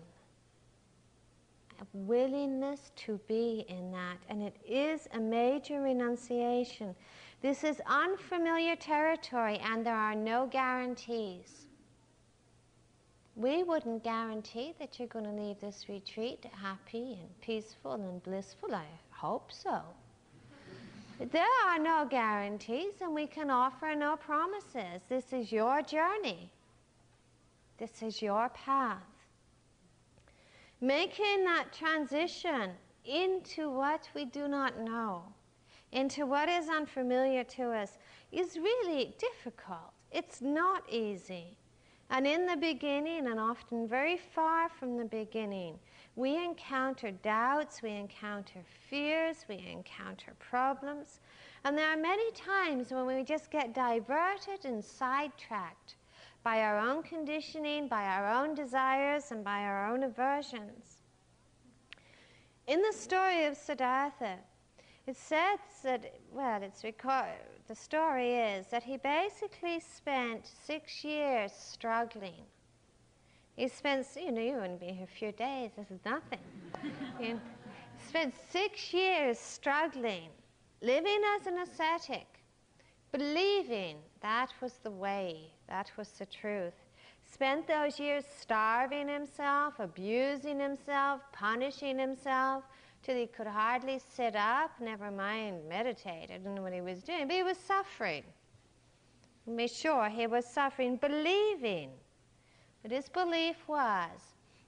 a 1.81 1.87
willingness 1.93 2.93
to 2.97 3.19
be 3.27 3.65
in 3.69 3.91
that. 3.93 4.19
And 4.29 4.43
it 4.43 4.57
is 4.67 5.09
a 5.13 5.19
major 5.19 5.81
renunciation. 5.81 6.95
This 7.43 7.65
is 7.65 7.81
unfamiliar 7.87 8.77
territory, 8.77 9.59
and 9.59 9.85
there 9.85 9.97
are 9.97 10.15
no 10.15 10.47
guarantees. 10.47 11.64
We 13.37 13.63
wouldn't 13.63 14.05
guarantee 14.05 14.75
that 14.79 14.99
you're 14.99 15.09
going 15.09 15.25
to 15.25 15.31
leave 15.31 15.61
this 15.61 15.87
retreat 15.89 16.47
happy 16.53 17.19
and 17.21 17.41
peaceful 17.41 17.93
and 17.93 18.23
blissful. 18.23 18.75
I 18.75 18.87
hope 19.11 19.51
so. 19.53 19.83
There 21.19 21.47
are 21.67 21.79
no 21.79 22.07
guarantees, 22.09 22.95
and 23.01 23.15
we 23.15 23.27
can 23.27 23.51
offer 23.51 23.95
no 23.95 24.17
promises. 24.17 25.03
This 25.09 25.33
is 25.33 25.53
your 25.53 25.83
journey, 25.83 26.51
this 27.79 28.03
is 28.03 28.21
your 28.21 28.49
path 28.51 29.03
making 30.85 31.45
that 31.45 31.73
transition 31.73 32.71
into 33.07 33.71
what 33.71 34.09
we 34.15 34.27
do 34.27 34.47
not 34.47 34.79
know, 34.79 35.23
into 35.93 36.27
what 36.27 36.47
is 36.47 36.69
unfamiliar 36.69 37.43
to 37.43 37.71
us, 37.71 37.99
is 38.31 38.57
really 38.57 39.15
difficult. 39.19 39.93
It's 40.13 40.43
not 40.43 40.83
easy. 40.91 41.57
And 42.15 42.29
in 42.29 42.47
the 42.47 42.57
beginning, 42.57 43.27
and 43.27 43.41
often 43.41 43.89
very 43.89 44.17
far 44.17 44.69
from 44.69 44.97
the 44.97 45.05
beginning, 45.05 45.81
we 46.15 46.37
encounter 46.37 47.11
doubts, 47.11 47.83
we 47.83 47.91
encounter 47.91 48.61
fears, 48.89 49.45
we 49.49 49.57
encounter 49.69 50.33
problems. 50.39 51.19
And 51.65 51.77
there 51.77 51.91
are 51.91 51.97
many 51.97 52.31
times 52.31 52.93
when 52.93 53.07
we 53.07 53.25
just 53.25 53.51
get 53.51 53.75
diverted 53.75 54.65
and 54.65 54.85
sidetracked 54.85 55.97
by 56.45 56.61
our 56.61 56.79
own 56.79 57.03
conditioning, 57.03 57.89
by 57.89 58.05
our 58.05 58.33
own 58.33 58.55
desires, 58.55 59.33
and 59.33 59.43
by 59.43 59.63
our 59.63 59.91
own 59.91 60.05
aversions. 60.05 61.03
In 62.69 62.81
the 62.81 62.93
story 62.93 63.47
of 63.47 63.57
Siddhartha, 63.57 64.37
it 65.09 65.17
says 65.17 65.59
that, 65.83 66.15
well, 66.33 66.63
it's 66.63 66.85
record, 66.85 67.54
the 67.67 67.75
story 67.75 68.35
is 68.35 68.67
that 68.67 68.83
he 68.83 68.97
basically 68.97 69.81
spent 69.81 70.47
six 70.67 71.03
years 71.03 71.53
struggling. 71.53 72.45
He 73.57 73.69
spent, 73.69 74.07
you 74.17 74.33
know, 74.33 74.41
you 74.41 74.55
wouldn't 74.55 74.81
be 74.81 74.87
here 74.87 75.05
a 75.05 75.19
few 75.19 75.33
days, 75.33 75.71
this 75.77 75.91
is 75.91 76.01
nothing. 76.05 76.41
he 77.19 77.35
spent 78.07 78.35
six 78.51 78.93
years 78.93 79.39
struggling, 79.39 80.29
living 80.83 81.21
as 81.39 81.47
an 81.47 81.59
ascetic, 81.59 82.27
believing 83.13 83.97
that 84.21 84.53
was 84.61 84.75
the 84.83 84.91
way, 84.91 85.53
that 85.69 85.91
was 85.97 86.09
the 86.11 86.27
truth. 86.27 86.75
Spent 87.33 87.67
those 87.67 87.99
years 87.99 88.25
starving 88.41 89.09
himself, 89.09 89.75
abusing 89.79 90.61
himself, 90.61 91.21
punishing 91.33 91.99
himself, 91.99 92.65
till 93.05 93.17
he 93.17 93.27
could 93.27 93.47
hardly 93.47 94.01
sit 94.17 94.35
up, 94.35 94.73
never 94.81 95.11
mind 95.11 95.69
meditate. 95.69 96.31
I 96.33 96.39
don't 96.39 96.55
know 96.55 96.63
what 96.63 96.73
he 96.73 96.81
was 96.81 97.03
doing, 97.03 97.29
but 97.29 97.37
he 97.37 97.43
was 97.43 97.59
suffering. 97.59 98.25
Be 99.57 99.69
sure 99.69 100.09
he 100.09 100.27
was 100.27 100.47
suffering, 100.47 100.97
believing. 100.97 101.91
But 102.83 102.91
his 102.91 103.09
belief 103.09 103.57
was 103.69 104.09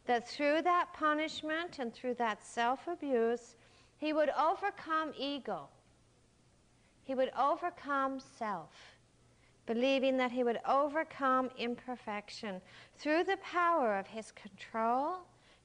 that 0.07 0.29
through 0.29 0.63
that 0.63 0.89
punishment 0.93 1.79
and 1.79 1.93
through 1.93 2.15
that 2.15 2.45
self 2.45 2.87
abuse, 2.87 3.57
he 3.97 4.13
would 4.13 4.31
overcome 4.39 5.13
ego 5.19 5.69
he 7.07 7.15
would 7.15 7.31
overcome 7.39 8.19
self, 8.19 8.73
believing 9.65 10.17
that 10.17 10.33
he 10.33 10.43
would 10.43 10.59
overcome 10.67 11.51
imperfection 11.57 12.61
through 12.99 13.23
the 13.23 13.37
power 13.37 13.97
of 13.97 14.09
his 14.09 14.33
control, 14.33 15.19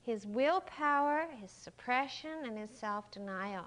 his 0.03 0.25
willpower, 0.25 1.27
his 1.39 1.51
suppression, 1.51 2.45
and 2.45 2.57
his 2.57 2.71
self 2.71 3.09
denial. 3.11 3.65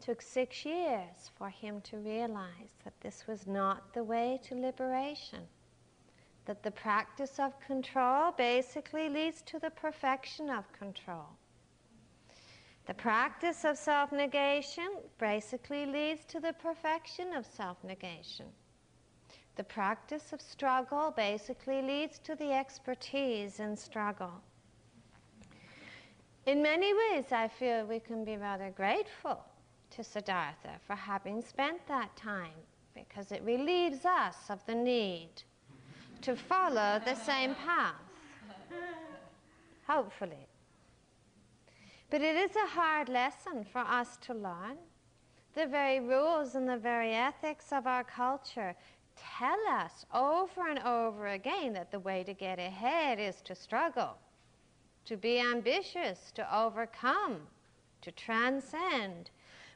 took 0.00 0.22
six 0.22 0.64
years 0.64 1.30
for 1.36 1.50
him 1.50 1.80
to 1.82 1.98
realize 1.98 2.72
that 2.84 2.98
this 3.02 3.26
was 3.26 3.46
not 3.46 3.92
the 3.92 4.02
way 4.02 4.40
to 4.42 4.54
liberation, 4.54 5.46
that 6.46 6.62
the 6.62 6.70
practice 6.70 7.38
of 7.38 7.58
control 7.60 8.32
basically 8.32 9.08
leads 9.08 9.42
to 9.42 9.58
the 9.58 9.70
perfection 9.70 10.48
of 10.50 10.70
control. 10.72 11.26
The 12.86 12.94
practice 12.94 13.64
of 13.64 13.78
self 13.78 14.10
negation 14.10 14.88
basically 15.18 15.86
leads 15.86 16.24
to 16.26 16.40
the 16.40 16.54
perfection 16.54 17.34
of 17.34 17.46
self 17.46 17.82
negation. 17.84 18.46
The 19.60 19.64
practice 19.64 20.32
of 20.32 20.40
struggle 20.40 21.12
basically 21.14 21.82
leads 21.82 22.18
to 22.20 22.34
the 22.34 22.50
expertise 22.50 23.60
in 23.60 23.76
struggle. 23.76 24.32
In 26.46 26.62
many 26.62 26.94
ways, 26.94 27.26
I 27.30 27.48
feel 27.48 27.84
we 27.84 28.00
can 28.00 28.24
be 28.24 28.38
rather 28.38 28.70
grateful 28.70 29.44
to 29.90 30.02
Siddhartha 30.02 30.80
for 30.86 30.96
having 30.96 31.42
spent 31.42 31.86
that 31.88 32.16
time 32.16 32.56
because 32.94 33.32
it 33.32 33.42
relieves 33.44 34.06
us 34.06 34.48
of 34.48 34.64
the 34.64 34.74
need 34.74 35.42
to 36.22 36.36
follow 36.36 36.98
the 37.04 37.14
same 37.14 37.54
path. 37.54 38.00
Hopefully. 39.86 40.48
But 42.08 42.22
it 42.22 42.34
is 42.34 42.56
a 42.56 42.66
hard 42.66 43.10
lesson 43.10 43.66
for 43.70 43.80
us 43.82 44.16
to 44.22 44.32
learn. 44.32 44.78
The 45.52 45.66
very 45.66 46.00
rules 46.00 46.54
and 46.54 46.66
the 46.66 46.78
very 46.78 47.12
ethics 47.12 47.72
of 47.72 47.86
our 47.86 48.04
culture 48.04 48.74
tell 49.38 49.58
us 49.68 50.04
over 50.12 50.68
and 50.68 50.78
over 50.80 51.28
again 51.28 51.72
that 51.74 51.90
the 51.90 52.00
way 52.00 52.24
to 52.24 52.34
get 52.34 52.58
ahead 52.58 53.18
is 53.18 53.40
to 53.42 53.54
struggle, 53.54 54.16
to 55.04 55.16
be 55.16 55.38
ambitious, 55.40 56.32
to 56.34 56.56
overcome, 56.56 57.40
to 58.02 58.10
transcend, 58.12 59.30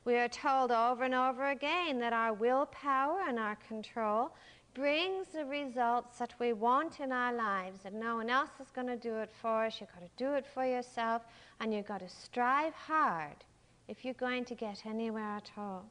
we 0.05 0.17
are 0.17 0.29
told 0.29 0.71
over 0.71 1.05
and 1.05 1.15
over 1.15 1.51
again 1.51 1.99
that 2.01 2.13
our 2.13 2.35
willpower 2.35 3.23
and 3.27 3.39
our 3.39 3.57
control 3.57 4.33
brings 4.75 5.29
the 5.29 5.47
results 5.47 6.19
that 6.19 6.35
we 6.39 6.53
want 6.53 7.01
in 7.01 7.11
our 7.11 7.33
lives, 7.33 7.81
and 7.87 7.99
no 7.99 8.17
one 8.17 8.29
else 8.29 8.51
is 8.61 8.71
going 8.71 8.89
to 8.89 8.97
do 8.97 9.17
it 9.17 9.31
for 9.41 9.65
us. 9.65 9.81
You've 9.81 9.93
got 9.95 10.03
to 10.03 10.11
do 10.23 10.35
it 10.35 10.45
for 10.53 10.67
yourself, 10.67 11.23
and 11.61 11.73
you've 11.73 11.87
got 11.87 12.01
to 12.01 12.09
strive 12.09 12.75
hard 12.75 13.45
if 13.89 14.05
you're 14.05 14.15
going 14.15 14.45
to 14.47 14.55
get 14.55 14.85
anywhere 14.85 15.37
at 15.37 15.51
all. 15.57 15.87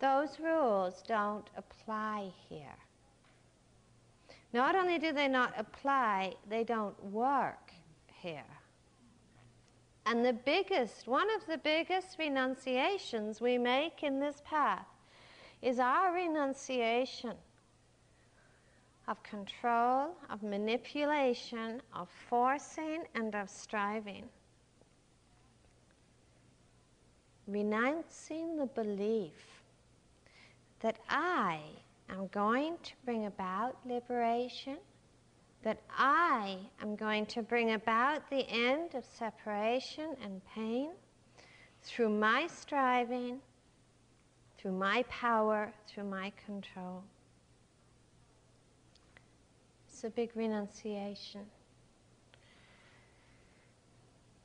Those 0.00 0.38
rules 0.40 1.02
don't 1.06 1.48
apply 1.56 2.30
here. 2.48 2.76
Not 4.52 4.76
only 4.76 4.98
do 4.98 5.12
they 5.12 5.28
not 5.28 5.52
apply, 5.56 6.34
they 6.48 6.64
don't 6.64 7.02
work 7.04 7.72
here. 8.20 8.44
And 10.06 10.24
the 10.24 10.32
biggest, 10.32 11.06
one 11.06 11.28
of 11.34 11.46
the 11.46 11.58
biggest 11.58 12.18
renunciations 12.18 13.40
we 13.40 13.56
make 13.56 14.02
in 14.02 14.20
this 14.20 14.42
path 14.44 14.86
is 15.62 15.78
our 15.78 16.14
renunciation 16.14 17.34
of 19.08 19.22
control, 19.22 20.14
of 20.30 20.42
manipulation, 20.42 21.80
of 21.94 22.08
forcing, 22.28 23.04
and 23.14 23.34
of 23.34 23.48
striving. 23.48 24.24
Renouncing 27.46 28.56
the 28.56 28.66
belief 28.66 29.53
that 30.84 30.98
I 31.08 31.60
am 32.10 32.26
going 32.26 32.76
to 32.82 32.92
bring 33.06 33.24
about 33.24 33.78
liberation 33.86 34.76
that 35.62 35.80
I 35.96 36.58
am 36.82 36.94
going 36.94 37.24
to 37.24 37.42
bring 37.42 37.72
about 37.72 38.28
the 38.28 38.46
end 38.50 38.94
of 38.94 39.02
separation 39.02 40.14
and 40.22 40.42
pain 40.54 40.90
through 41.82 42.10
my 42.10 42.46
striving, 42.48 43.38
through 44.58 44.72
my 44.72 45.04
power, 45.08 45.72
through 45.88 46.04
my 46.04 46.30
control. 46.44 47.02
It's 49.88 50.04
a 50.04 50.10
big 50.10 50.32
renunciation. 50.34 51.46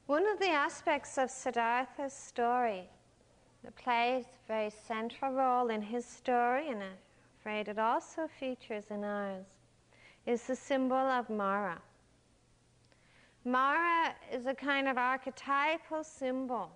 One 0.05 0.25
of 0.25 0.39
the 0.39 0.51
aspects 0.51 1.17
of 1.17 1.29
Siddhartha's 1.29 2.13
story 2.13 2.87
that 3.69 3.83
plays 3.83 4.25
a 4.25 4.47
very 4.47 4.71
central 4.87 5.31
role 5.31 5.69
in 5.69 5.81
his 5.81 6.03
story, 6.03 6.69
and 6.69 6.81
I'm 6.81 6.97
afraid 7.39 7.67
it 7.67 7.77
also 7.77 8.27
features 8.39 8.85
in 8.89 9.03
ours, 9.03 9.45
is 10.25 10.41
the 10.43 10.55
symbol 10.55 10.97
of 10.97 11.29
Mara. 11.29 11.79
Mara 13.45 14.15
is 14.33 14.47
a 14.47 14.55
kind 14.55 14.87
of 14.87 14.97
archetypal 14.97 16.03
symbol 16.03 16.71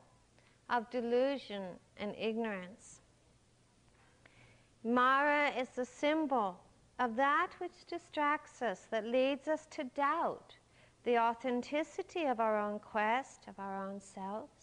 of 0.69 0.89
delusion 0.91 1.63
and 1.97 2.13
ignorance. 2.15 3.01
Mara 4.83 5.49
is 5.59 5.69
the 5.69 5.85
symbol 5.85 6.59
of 6.99 7.15
that 7.15 7.49
which 7.57 7.85
distracts 7.89 8.61
us, 8.61 8.85
that 8.91 9.05
leads 9.07 9.47
us 9.47 9.65
to 9.71 9.83
doubt 9.95 10.55
the 11.05 11.17
authenticity 11.17 12.25
of 12.25 12.39
our 12.39 12.59
own 12.59 12.77
quest, 12.77 13.47
of 13.47 13.57
our 13.57 13.89
own 13.89 13.99
selves. 13.99 14.62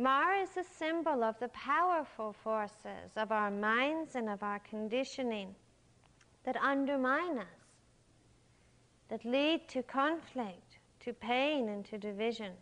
Mara 0.00 0.40
is 0.40 0.56
a 0.56 0.64
symbol 0.64 1.22
of 1.22 1.38
the 1.40 1.48
powerful 1.48 2.32
forces 2.32 3.12
of 3.18 3.30
our 3.30 3.50
minds 3.50 4.14
and 4.14 4.30
of 4.30 4.42
our 4.42 4.58
conditioning 4.60 5.54
that 6.44 6.56
undermine 6.56 7.36
us 7.36 7.46
that 9.10 9.22
lead 9.26 9.68
to 9.68 9.82
conflict, 9.82 10.78
to 11.00 11.12
pain, 11.12 11.68
and 11.68 11.84
to 11.84 11.98
division. 11.98 12.52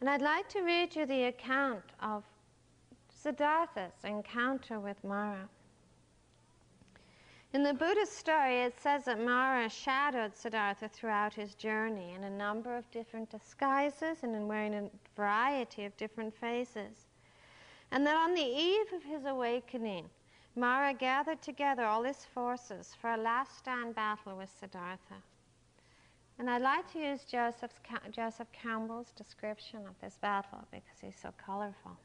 And 0.00 0.08
I'd 0.08 0.22
like 0.22 0.48
to 0.50 0.60
read 0.60 0.94
you 0.94 1.04
the 1.04 1.24
account 1.24 1.82
of 2.00 2.22
Siddhartha's 3.08 4.04
encounter 4.04 4.78
with 4.78 5.02
Mara. 5.02 5.48
In 7.54 7.62
the 7.62 7.72
Buddhist 7.72 8.18
story, 8.18 8.62
it 8.62 8.80
says 8.80 9.04
that 9.04 9.20
Mara 9.20 9.70
shadowed 9.70 10.34
Siddhartha 10.34 10.88
throughout 10.88 11.32
his 11.32 11.54
journey 11.54 12.12
in 12.12 12.24
a 12.24 12.30
number 12.30 12.76
of 12.76 12.90
different 12.90 13.30
disguises 13.30 14.24
and 14.24 14.34
in 14.34 14.48
wearing 14.48 14.74
a 14.74 14.90
variety 15.14 15.84
of 15.84 15.96
different 15.96 16.34
faces. 16.34 17.06
And 17.92 18.04
that 18.08 18.16
on 18.16 18.34
the 18.34 18.42
eve 18.42 18.92
of 18.92 19.04
his 19.04 19.24
awakening, 19.24 20.10
Mara 20.56 20.92
gathered 20.92 21.42
together 21.42 21.84
all 21.84 22.02
his 22.02 22.24
forces 22.34 22.96
for 23.00 23.10
a 23.10 23.16
last 23.16 23.56
stand 23.56 23.94
battle 23.94 24.36
with 24.36 24.50
Siddhartha. 24.58 25.22
And 26.40 26.50
I'd 26.50 26.60
like 26.60 26.92
to 26.94 26.98
use 26.98 27.22
Joseph's, 27.22 27.78
Joseph 28.10 28.50
Campbell's 28.50 29.12
description 29.12 29.86
of 29.86 29.94
this 30.00 30.18
battle 30.20 30.66
because 30.72 30.98
he's 31.00 31.20
so 31.22 31.32
colorful. 31.46 31.96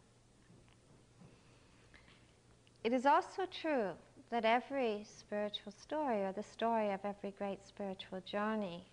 It 2.83 2.93
is 2.93 3.07
also 3.07 3.47
true 3.47 3.93
that 4.31 4.45
every 4.45 5.03
spiritual 5.03 5.71
story, 5.71 6.23
or 6.23 6.31
the 6.31 6.43
story 6.43 6.91
of 6.91 6.99
every 7.03 7.31
great 7.31 7.65
spiritual 7.65 8.21
journey, 8.21 8.85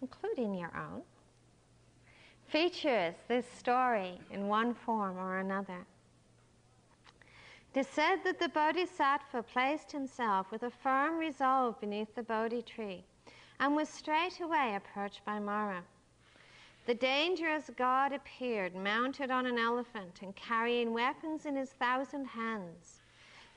including 0.00 0.54
your 0.54 0.72
own, 0.76 1.02
features 2.46 3.14
this 3.26 3.46
story 3.50 4.20
in 4.30 4.48
one 4.48 4.74
form 4.74 5.18
or 5.18 5.38
another. 5.38 5.84
It 7.74 7.80
is 7.80 7.86
said 7.88 8.16
that 8.24 8.40
the 8.40 8.48
Bodhisattva 8.48 9.42
placed 9.42 9.92
himself 9.92 10.50
with 10.50 10.62
a 10.62 10.70
firm 10.70 11.18
resolve 11.18 11.80
beneath 11.80 12.12
the 12.14 12.22
Bodhi 12.22 12.62
tree 12.62 13.04
and 13.60 13.76
was 13.76 13.88
straightway 13.88 14.74
approached 14.76 15.24
by 15.24 15.38
Mara. 15.38 15.82
The 16.86 16.94
dangerous 16.94 17.70
god 17.76 18.12
appeared, 18.12 18.74
mounted 18.74 19.30
on 19.30 19.46
an 19.46 19.58
elephant 19.58 20.20
and 20.22 20.34
carrying 20.34 20.92
weapons 20.94 21.44
in 21.44 21.54
his 21.54 21.70
thousand 21.70 22.24
hands. 22.24 22.97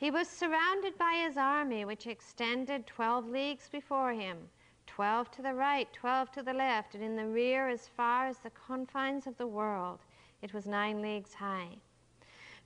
He 0.01 0.09
was 0.09 0.27
surrounded 0.27 0.97
by 0.97 1.13
his 1.13 1.37
army, 1.37 1.85
which 1.85 2.07
extended 2.07 2.87
twelve 2.87 3.27
leagues 3.27 3.69
before 3.69 4.13
him, 4.13 4.49
twelve 4.87 5.29
to 5.29 5.43
the 5.43 5.53
right, 5.53 5.87
twelve 5.93 6.31
to 6.31 6.41
the 6.41 6.55
left, 6.55 6.95
and 6.95 7.03
in 7.03 7.15
the 7.15 7.27
rear 7.27 7.69
as 7.69 7.87
far 7.87 8.25
as 8.25 8.39
the 8.39 8.49
confines 8.49 9.27
of 9.27 9.37
the 9.37 9.45
world. 9.45 9.99
It 10.41 10.55
was 10.55 10.65
nine 10.65 11.03
leagues 11.03 11.35
high. 11.35 11.77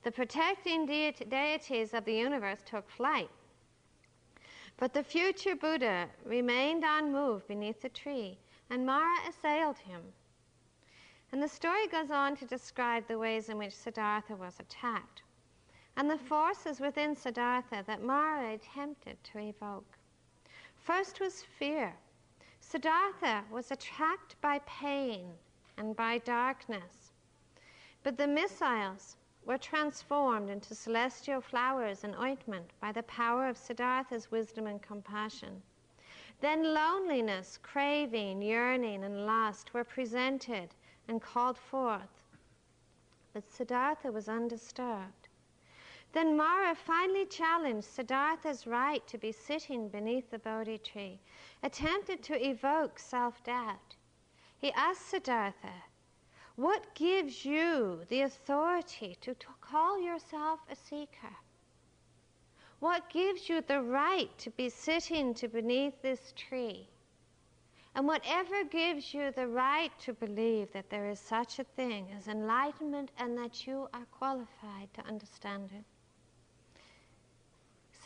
The 0.02 0.12
protecting 0.12 0.86
deities 0.86 1.92
of 1.92 2.06
the 2.06 2.14
universe 2.14 2.62
took 2.64 2.88
flight. 2.88 3.28
But 4.78 4.94
the 4.94 5.04
future 5.04 5.54
Buddha 5.54 6.08
remained 6.24 6.84
unmoved 6.86 7.48
beneath 7.48 7.82
the 7.82 7.90
tree, 7.90 8.38
and 8.70 8.86
Mara 8.86 9.18
assailed 9.28 9.76
him. 9.76 10.00
And 11.32 11.42
the 11.42 11.48
story 11.48 11.86
goes 11.88 12.10
on 12.10 12.34
to 12.36 12.46
describe 12.46 13.06
the 13.06 13.18
ways 13.18 13.50
in 13.50 13.58
which 13.58 13.74
Siddhartha 13.74 14.36
was 14.36 14.58
attacked, 14.58 15.20
and 15.96 16.10
the 16.10 16.18
forces 16.18 16.80
within 16.80 17.16
Siddhartha 17.16 17.84
that 17.86 18.02
Mara 18.02 18.54
attempted 18.54 19.16
to 19.24 19.38
evoke. 19.38 19.98
First 20.76 21.20
was 21.20 21.42
fear. 21.58 21.94
Siddhartha 22.60 23.44
was 23.50 23.70
attacked 23.70 24.40
by 24.40 24.60
pain 24.66 25.26
and 25.78 25.96
by 25.96 26.18
darkness. 26.18 27.12
But 28.02 28.16
the 28.16 28.26
missiles 28.26 29.16
were 29.44 29.58
transformed 29.58 30.50
into 30.50 30.74
celestial 30.74 31.40
flowers 31.40 32.04
and 32.04 32.14
ointment 32.16 32.70
by 32.80 32.92
the 32.92 33.04
power 33.04 33.48
of 33.48 33.56
Siddhartha's 33.56 34.30
wisdom 34.30 34.66
and 34.66 34.82
compassion. 34.82 35.62
Then 36.40 36.74
loneliness, 36.74 37.58
craving, 37.62 38.42
yearning, 38.42 39.04
and 39.04 39.26
lust 39.26 39.72
were 39.72 39.84
presented 39.84 40.74
and 41.08 41.22
called 41.22 41.56
forth. 41.56 42.24
But 43.32 43.50
Siddhartha 43.50 44.12
was 44.12 44.28
undisturbed. 44.28 45.25
Then 46.12 46.34
Mara 46.34 46.74
finally 46.74 47.26
challenged 47.26 47.86
Siddhartha's 47.86 48.66
right 48.66 49.06
to 49.06 49.18
be 49.18 49.32
sitting 49.32 49.90
beneath 49.90 50.30
the 50.30 50.38
Bodhi 50.38 50.78
tree, 50.78 51.20
attempted 51.62 52.22
to 52.22 52.42
evoke 52.42 52.98
self 52.98 53.44
doubt. 53.44 53.96
He 54.58 54.72
asked 54.72 55.06
Siddhartha, 55.10 55.82
What 56.54 56.94
gives 56.94 57.44
you 57.44 58.00
the 58.08 58.22
authority 58.22 59.18
to, 59.20 59.34
to 59.34 59.46
call 59.60 60.00
yourself 60.00 60.60
a 60.70 60.74
seeker? 60.74 61.36
What 62.78 63.10
gives 63.10 63.48
you 63.48 63.60
the 63.60 63.82
right 63.82 64.30
to 64.38 64.50
be 64.50 64.68
sitting 64.68 65.34
to 65.34 65.48
beneath 65.48 66.00
this 66.00 66.32
tree? 66.34 66.88
And 67.94 68.06
whatever 68.06 68.64
gives 68.64 69.14
you 69.14 69.32
the 69.32 69.48
right 69.48 69.90
to 70.00 70.12
believe 70.12 70.72
that 70.72 70.90
there 70.90 71.08
is 71.08 71.18
such 71.18 71.58
a 71.58 71.64
thing 71.64 72.12
as 72.16 72.28
enlightenment 72.28 73.10
and 73.18 73.36
that 73.38 73.66
you 73.66 73.88
are 73.94 74.06
qualified 74.12 74.92
to 74.94 75.06
understand 75.06 75.70
it. 75.72 75.84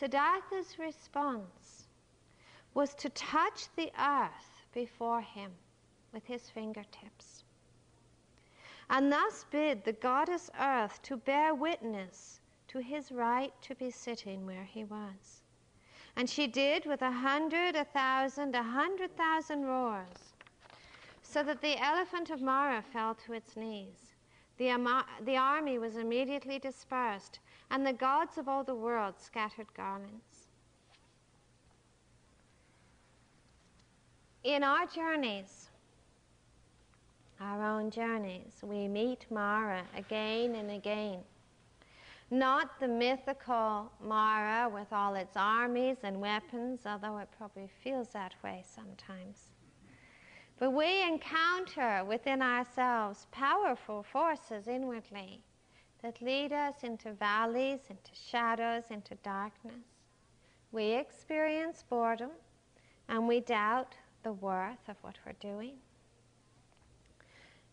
Siddhartha's 0.01 0.79
response 0.79 1.85
was 2.73 2.95
to 2.95 3.09
touch 3.09 3.67
the 3.75 3.91
earth 3.99 4.65
before 4.73 5.21
him 5.21 5.51
with 6.11 6.25
his 6.25 6.49
fingertips, 6.49 7.43
and 8.89 9.11
thus 9.11 9.45
bid 9.51 9.83
the 9.83 9.93
goddess 9.93 10.49
earth 10.59 10.99
to 11.03 11.17
bear 11.17 11.53
witness 11.53 12.39
to 12.69 12.79
his 12.79 13.11
right 13.11 13.53
to 13.61 13.75
be 13.75 13.91
sitting 13.91 14.43
where 14.47 14.63
he 14.63 14.83
was. 14.83 15.43
And 16.15 16.27
she 16.27 16.47
did 16.47 16.87
with 16.87 17.03
a 17.03 17.11
hundred, 17.11 17.75
a 17.75 17.85
thousand, 17.85 18.55
a 18.55 18.63
hundred 18.63 19.15
thousand 19.15 19.65
roars, 19.65 20.33
so 21.21 21.43
that 21.43 21.61
the 21.61 21.77
elephant 21.77 22.31
of 22.31 22.41
Mara 22.41 22.81
fell 22.81 23.13
to 23.13 23.33
its 23.33 23.55
knees. 23.55 24.15
The, 24.57 25.03
the 25.23 25.37
army 25.37 25.77
was 25.77 25.95
immediately 25.95 26.57
dispersed, 26.57 27.37
and 27.71 27.87
the 27.87 27.93
gods 27.93 28.37
of 28.37 28.49
all 28.49 28.63
the 28.65 28.75
world 28.75 29.15
scattered 29.17 29.73
garlands. 29.75 30.49
In 34.43 34.61
our 34.63 34.85
journeys, 34.85 35.69
our 37.39 37.63
own 37.63 37.89
journeys, 37.89 38.59
we 38.61 38.87
meet 38.87 39.25
Mara 39.31 39.83
again 39.95 40.55
and 40.55 40.69
again. 40.69 41.19
Not 42.29 42.79
the 42.79 42.87
mythical 42.87 43.91
Mara 44.03 44.67
with 44.69 44.91
all 44.91 45.15
its 45.15 45.37
armies 45.37 45.97
and 46.03 46.19
weapons, 46.19 46.81
although 46.85 47.19
it 47.19 47.29
probably 47.37 47.69
feels 47.83 48.09
that 48.09 48.33
way 48.43 48.63
sometimes. 48.65 49.51
But 50.59 50.71
we 50.71 51.03
encounter 51.03 52.03
within 52.03 52.41
ourselves 52.41 53.27
powerful 53.31 54.03
forces 54.03 54.67
inwardly 54.67 55.41
that 56.01 56.21
lead 56.21 56.51
us 56.51 56.83
into 56.83 57.13
valleys, 57.13 57.79
into 57.89 58.11
shadows, 58.13 58.83
into 58.89 59.15
darkness. 59.23 59.85
We 60.71 60.93
experience 60.93 61.83
boredom 61.87 62.31
and 63.07 63.27
we 63.27 63.41
doubt 63.41 63.95
the 64.23 64.33
worth 64.33 64.87
of 64.87 64.95
what 65.01 65.17
we're 65.25 65.33
doing. 65.33 65.73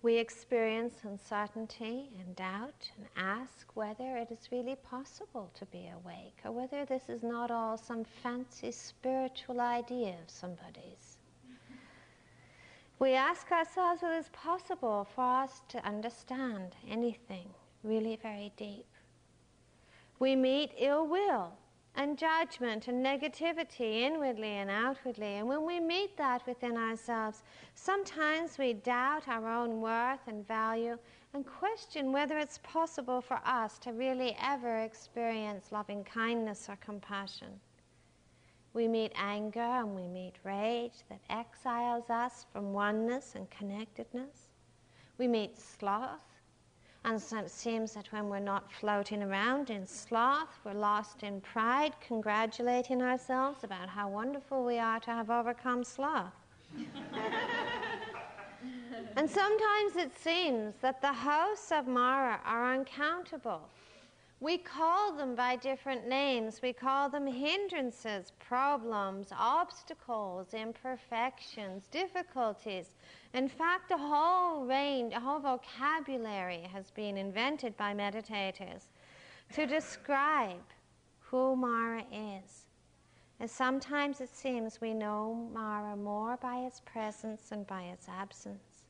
We 0.00 0.16
experience 0.16 0.94
uncertainty 1.02 2.10
and 2.18 2.36
doubt 2.36 2.90
and 2.96 3.06
ask 3.16 3.66
whether 3.74 4.16
it 4.16 4.30
is 4.30 4.52
really 4.52 4.76
possible 4.76 5.50
to 5.54 5.66
be 5.66 5.88
awake 5.88 6.38
or 6.44 6.52
whether 6.52 6.84
this 6.84 7.08
is 7.08 7.22
not 7.22 7.50
all 7.50 7.76
some 7.76 8.04
fancy 8.04 8.70
spiritual 8.70 9.60
idea 9.60 10.10
of 10.22 10.30
somebody's. 10.30 11.18
We 13.00 13.14
ask 13.14 13.50
ourselves 13.50 14.02
whether 14.02 14.16
it's 14.16 14.30
possible 14.32 15.06
for 15.14 15.22
us 15.22 15.62
to 15.68 15.84
understand 15.84 16.76
anything 16.88 17.48
really 17.88 18.18
very 18.22 18.52
deep. 18.56 18.86
We 20.18 20.36
meet 20.36 20.72
ill 20.78 21.06
will 21.06 21.52
and 21.94 22.16
judgment 22.16 22.86
and 22.86 23.04
negativity 23.04 24.02
inwardly 24.02 24.50
and 24.50 24.70
outwardly. 24.70 25.36
And 25.36 25.48
when 25.48 25.66
we 25.66 25.80
meet 25.80 26.16
that 26.16 26.46
within 26.46 26.76
ourselves, 26.76 27.42
sometimes 27.74 28.58
we 28.58 28.74
doubt 28.74 29.26
our 29.26 29.48
own 29.48 29.80
worth 29.80 30.20
and 30.28 30.46
value 30.46 30.96
and 31.34 31.44
question 31.44 32.12
whether 32.12 32.38
it's 32.38 32.60
possible 32.62 33.20
for 33.20 33.40
us 33.44 33.78
to 33.80 33.92
really 33.92 34.36
ever 34.40 34.78
experience 34.78 35.72
loving 35.72 36.04
kindness 36.04 36.68
or 36.68 36.76
compassion. 36.76 37.48
We 38.74 38.86
meet 38.86 39.12
anger 39.16 39.60
and 39.60 39.96
we 39.96 40.06
meet 40.06 40.34
rage 40.44 41.02
that 41.08 41.20
exiles 41.30 42.10
us 42.10 42.46
from 42.52 42.72
oneness 42.72 43.34
and 43.34 43.50
connectedness. 43.50 44.50
We 45.18 45.26
meet 45.26 45.58
sloth 45.58 46.37
and 47.04 47.20
so 47.20 47.38
it 47.38 47.50
seems 47.50 47.92
that 47.92 48.12
when 48.12 48.28
we're 48.28 48.38
not 48.38 48.70
floating 48.72 49.22
around 49.22 49.70
in 49.70 49.86
sloth, 49.86 50.58
we're 50.64 50.74
lost 50.74 51.22
in 51.22 51.40
pride, 51.40 51.94
congratulating 52.06 53.00
ourselves 53.02 53.64
about 53.64 53.88
how 53.88 54.08
wonderful 54.08 54.64
we 54.64 54.78
are 54.78 55.00
to 55.00 55.10
have 55.10 55.30
overcome 55.30 55.84
sloth. 55.84 56.34
and 59.16 59.30
sometimes 59.30 59.96
it 59.96 60.12
seems 60.18 60.74
that 60.80 61.00
the 61.00 61.12
hosts 61.12 61.72
of 61.72 61.86
Mara 61.86 62.40
are 62.44 62.74
uncountable 62.74 63.68
we 64.40 64.56
call 64.56 65.12
them 65.12 65.34
by 65.34 65.56
different 65.56 66.06
names. 66.06 66.60
We 66.62 66.72
call 66.72 67.08
them 67.08 67.26
hindrances, 67.26 68.32
problems, 68.38 69.28
obstacles, 69.36 70.54
imperfections, 70.54 71.88
difficulties. 71.90 72.90
In 73.34 73.48
fact, 73.48 73.90
a 73.90 73.96
whole 73.96 74.64
range, 74.64 75.12
a 75.12 75.20
whole 75.20 75.40
vocabulary 75.40 76.68
has 76.72 76.90
been 76.90 77.16
invented 77.16 77.76
by 77.76 77.94
meditators 77.94 78.84
to 79.54 79.66
describe 79.66 80.64
who 81.20 81.54
Mara 81.54 82.04
is. 82.12 82.64
And 83.40 83.48
sometimes 83.48 84.20
it 84.20 84.34
seems 84.34 84.80
we 84.80 84.94
know 84.94 85.48
Mara 85.52 85.94
more 85.94 86.36
by 86.38 86.60
its 86.60 86.80
presence 86.80 87.50
than 87.50 87.62
by 87.64 87.82
its 87.82 88.08
absence. 88.08 88.84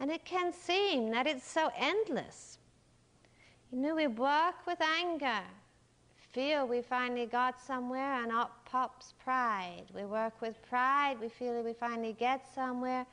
And 0.00 0.10
it 0.10 0.24
can 0.24 0.52
seem 0.52 1.10
that 1.10 1.26
it's 1.26 1.46
so 1.46 1.70
endless 1.78 2.58
you 3.74 3.80
know, 3.80 3.96
we 3.96 4.06
work 4.06 4.54
with 4.68 4.80
anger, 4.80 5.40
feel 6.32 6.64
we 6.64 6.80
finally 6.80 7.26
got 7.26 7.60
somewhere, 7.60 8.22
and 8.22 8.30
up 8.30 8.64
pops 8.64 9.14
pride. 9.24 9.86
We 9.92 10.04
work 10.04 10.40
with 10.40 10.54
pride, 10.68 11.16
we 11.20 11.28
feel 11.28 11.60
we 11.60 11.72
finally 11.72 12.12
get 12.16 12.46
somewhere, 12.54 13.04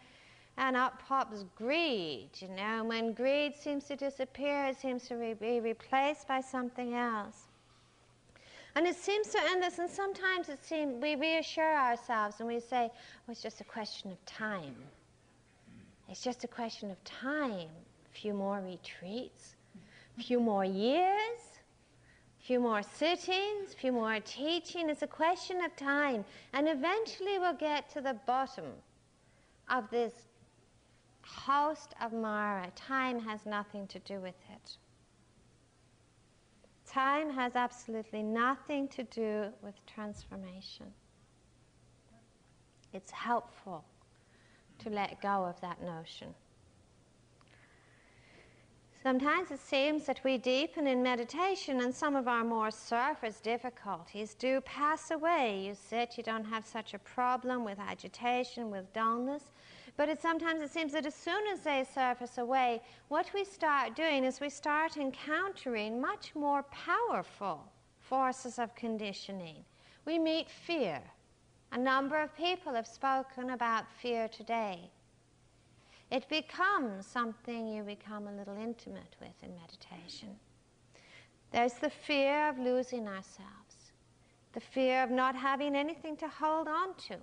and 0.58 0.76
up 0.76 1.02
pops 1.08 1.44
greed. 1.56 2.30
You 2.36 2.50
know, 2.50 2.80
and 2.80 2.88
when 2.88 3.14
greed 3.14 3.56
seems 3.56 3.86
to 3.86 3.96
disappear, 3.96 4.66
it 4.66 4.80
seems 4.80 5.08
to 5.08 5.16
re- 5.16 5.34
be 5.34 5.60
replaced 5.60 6.28
by 6.28 6.42
something 6.42 6.94
else. 6.94 7.48
And 8.76 8.88
it 8.88 8.96
seems 8.96 9.28
to 9.30 9.40
end 9.50 9.62
this, 9.62 9.80
and 9.80 9.90
sometimes 9.90 10.48
it 10.48 10.64
seems 10.64 11.02
we 11.02 11.16
reassure 11.16 11.76
ourselves 11.76 12.40
and 12.40 12.48
we 12.48 12.60
say, 12.60 12.90
oh, 12.94 13.32
it's 13.32 13.42
just 13.42 13.60
a 13.60 13.66
question 13.66 14.12
of 14.12 14.26
time. 14.26 14.76
It's 16.08 16.22
just 16.22 16.44
a 16.44 16.48
question 16.48 16.90
of 16.90 17.04
time. 17.04 17.68
A 18.06 18.18
few 18.18 18.34
more 18.34 18.62
retreats, 18.62 19.56
a 20.18 20.24
few 20.24 20.40
more 20.40 20.66
years, 20.66 21.40
a 22.42 22.46
few 22.46 22.60
more 22.60 22.82
sittings, 22.82 23.74
a 23.74 23.78
few 23.78 23.92
more 23.92 24.20
teaching. 24.22 24.90
It's 24.90 25.02
a 25.02 25.08
question 25.08 25.64
of 25.64 25.76
time. 25.76 26.24
And 26.54 26.68
eventually 26.68 27.40
we'll 27.40 27.54
get 27.54 27.90
to 27.92 28.02
the 28.02 28.16
bottom 28.26 28.66
of 29.70 29.90
this 29.90 30.14
host 31.32 31.94
of 32.02 32.14
Mara. 32.14 32.72
Time 32.76 33.20
has 33.20 33.46
nothing 33.46 33.88
to 33.88 34.00
do 34.00 34.20
with 34.20 34.36
it. 34.54 34.78
Time 36.86 37.30
has 37.32 37.56
absolutely 37.56 38.22
nothing 38.22 38.88
to 38.90 39.04
do 39.04 39.46
with 39.62 39.76
transformation. 39.86 40.88
It's 42.94 43.12
helpful 43.12 43.86
to 44.80 44.90
let 44.90 45.22
go 45.22 45.46
of 45.46 45.60
that 45.62 45.82
notion. 45.82 46.34
Sometimes 49.02 49.50
it 49.50 49.60
seems 49.60 50.06
that 50.06 50.20
we 50.24 50.38
deepen 50.38 50.86
in 50.86 51.02
meditation 51.02 51.82
and 51.82 51.96
some 51.96 52.16
of 52.16 52.28
our 52.28 52.44
more 52.44 52.70
surface 52.70 53.40
difficulties 53.40 54.36
do 54.36 54.62
pass 54.62 55.10
away. 55.10 55.64
You 55.66 55.74
sit, 55.74 56.18
you 56.18 56.24
don't 56.24 56.44
have 56.44 56.68
such 56.68 56.94
a 56.94 57.00
problem 57.00 57.66
with 57.66 57.80
agitation, 57.80 58.70
with 58.70 58.94
dullness. 58.94 59.44
But 59.98 60.10
it 60.10 60.22
sometimes 60.22 60.62
it 60.62 60.72
seems 60.72 60.94
that 60.94 61.06
as 61.06 61.16
soon 61.16 61.46
as 61.52 61.62
they 61.62 61.84
surface 61.84 62.38
away, 62.38 62.82
what 63.10 63.30
we 63.34 63.44
start 63.44 63.96
doing 63.96 64.24
is 64.24 64.40
we 64.40 64.50
start 64.50 64.98
encountering 64.98 66.00
much 66.02 66.34
more 66.36 66.64
powerful 66.64 67.72
forces 68.00 68.58
of 68.58 68.74
conditioning. 68.76 69.64
We 70.06 70.18
meet 70.18 70.50
fear. 70.50 71.02
A 71.72 71.78
number 71.78 72.22
of 72.22 72.36
people 72.36 72.74
have 72.74 72.88
spoken 72.88 73.52
about 73.52 73.86
fear 74.02 74.28
today. 74.28 74.90
It 76.12 76.28
becomes 76.28 77.06
something 77.06 77.68
you 77.68 77.84
become 77.84 78.28
a 78.28 78.34
little 78.34 78.58
intimate 78.58 79.16
with 79.22 79.42
in 79.42 79.56
meditation. 79.56 80.36
There's 81.52 81.76
the 81.76 81.90
fear 81.90 82.50
of 82.50 82.60
losing 82.60 83.08
ourselves, 83.08 83.94
the 84.54 84.60
fear 84.60 85.04
of 85.04 85.12
not 85.12 85.36
having 85.36 85.76
anything 85.76 86.18
to 86.18 86.28
hold 86.28 86.68
on 86.68 86.96
to, 87.08 87.18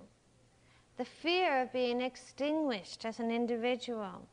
the 0.99 1.05
fear 1.05 1.61
of 1.61 1.71
being 1.71 2.01
extinguished 2.01 3.05
as 3.05 3.21
an 3.21 3.31
individual, 3.31 4.27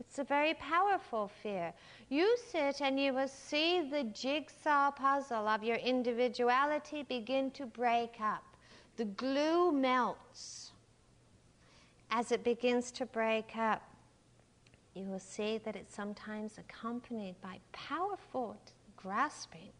It's 0.00 0.18
a 0.18 0.24
very 0.24 0.54
powerful 0.54 1.30
fear. 1.42 1.72
You 2.08 2.36
sit 2.50 2.80
and 2.80 2.98
you 2.98 3.12
will 3.14 3.28
see 3.28 3.88
the 3.88 4.02
jigsaw 4.04 4.90
puzzle 4.90 5.46
of 5.46 5.62
your 5.62 5.76
individuality 5.76 7.04
begin 7.04 7.50
to 7.52 7.66
break 7.66 8.20
up. 8.20 8.42
The 8.96 9.04
glue 9.04 9.70
melts. 9.70 10.72
As 12.10 12.32
it 12.32 12.42
begins 12.42 12.90
to 12.92 13.06
break 13.06 13.56
up, 13.56 13.82
you 14.94 15.04
will 15.04 15.20
see 15.20 15.58
that 15.58 15.76
it's 15.76 15.94
sometimes 15.94 16.58
accompanied 16.58 17.36
by 17.40 17.58
powerful 17.72 18.56
grasping, 18.96 19.70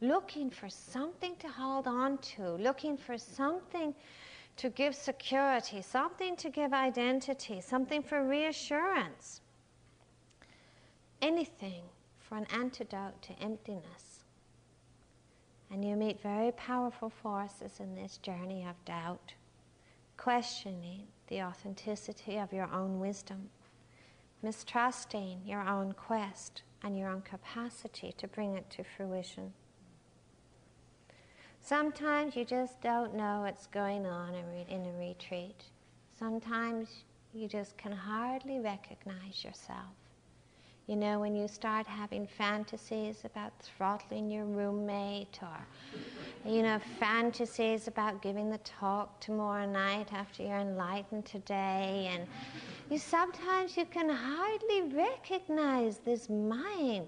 looking 0.00 0.50
for 0.50 0.68
something 0.68 1.34
to 1.36 1.48
hold 1.48 1.88
on 1.88 2.18
to, 2.18 2.52
looking 2.52 2.96
for 2.96 3.18
something 3.18 3.94
to 4.56 4.68
give 4.70 4.94
security, 4.94 5.82
something 5.82 6.36
to 6.36 6.50
give 6.50 6.72
identity, 6.72 7.60
something 7.60 8.02
for 8.02 8.26
reassurance, 8.26 9.40
anything 11.20 11.82
for 12.18 12.36
an 12.36 12.46
antidote 12.54 13.20
to 13.22 13.32
emptiness. 13.40 14.24
And 15.70 15.84
you 15.84 15.96
meet 15.96 16.20
very 16.20 16.52
powerful 16.52 17.08
forces 17.08 17.80
in 17.80 17.94
this 17.94 18.18
journey 18.18 18.66
of 18.68 18.84
doubt, 18.84 19.32
questioning 20.16 21.06
the 21.28 21.42
authenticity 21.42 22.36
of 22.36 22.52
your 22.52 22.70
own 22.72 23.00
wisdom, 23.00 23.48
mistrusting 24.42 25.40
your 25.46 25.66
own 25.66 25.92
quest 25.92 26.62
and 26.82 26.98
your 26.98 27.08
own 27.08 27.22
capacity 27.22 28.12
to 28.18 28.28
bring 28.28 28.54
it 28.54 28.68
to 28.70 28.84
fruition. 28.84 29.52
Sometimes 31.64 32.34
you 32.34 32.44
just 32.44 32.80
don't 32.80 33.14
know 33.14 33.42
what's 33.42 33.68
going 33.68 34.04
on 34.04 34.34
in 34.34 34.84
a 34.84 34.98
retreat. 34.98 35.62
Sometimes 36.18 37.04
you 37.32 37.46
just 37.46 37.78
can 37.78 37.92
hardly 37.92 38.58
recognize 38.58 39.44
yourself. 39.44 39.94
You 40.88 40.96
know, 40.96 41.20
when 41.20 41.36
you 41.36 41.46
start 41.46 41.86
having 41.86 42.26
fantasies 42.26 43.18
about 43.24 43.52
throttling 43.60 44.28
your 44.28 44.44
roommate 44.44 45.38
or, 45.40 45.56
you 46.44 46.64
know, 46.64 46.80
fantasies 46.98 47.86
about 47.86 48.20
giving 48.22 48.50
the 48.50 48.58
talk 48.58 49.20
tomorrow 49.20 49.64
night 49.64 50.12
after 50.12 50.42
you're 50.42 50.58
enlightened 50.58 51.24
today. 51.24 52.10
And 52.12 52.26
you 52.90 52.98
sometimes 52.98 53.76
you 53.76 53.84
can 53.86 54.08
hardly 54.08 54.82
recognize 54.92 55.98
this 55.98 56.28
mind 56.28 57.06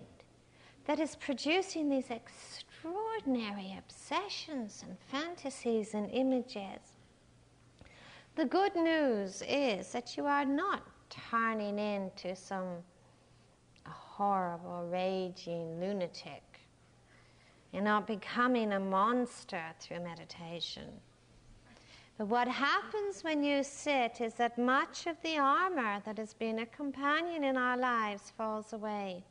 that 0.87 1.01
is 1.01 1.17
producing 1.17 1.89
these 1.89 2.11
extraordinary 2.11 2.64
obsessions 4.05 4.85
and 4.87 4.97
fantasies 5.11 5.95
and 5.95 6.11
images. 6.11 6.97
The 8.37 8.45
good 8.45 8.75
news 8.75 9.43
is 9.49 9.93
that 9.93 10.17
you 10.17 10.27
are 10.27 10.45
not 10.45 10.83
turning 11.31 11.79
into 11.79 12.35
some 12.35 12.83
horrible, 13.87 14.89
raging 14.91 15.81
lunatic. 15.81 16.43
You're 17.73 17.83
not 17.83 18.07
becoming 18.07 18.73
a 18.73 18.81
monster 18.81 19.63
through 19.81 20.01
meditation. 20.01 20.89
But 22.19 22.29
what 22.29 22.47
happens 22.47 23.25
when 23.25 23.43
you 23.43 23.65
sit 23.65 24.21
is 24.21 24.35
that 24.35 24.57
much 24.57 25.07
of 25.07 25.17
the 25.23 25.39
armor 25.39 26.01
that 26.05 26.19
has 26.19 26.35
been 26.35 26.61
a 26.61 26.67
companion 26.67 27.43
in 27.43 27.57
our 27.57 27.77
lives 27.77 28.33
falls 28.37 28.73
away. 28.73 29.25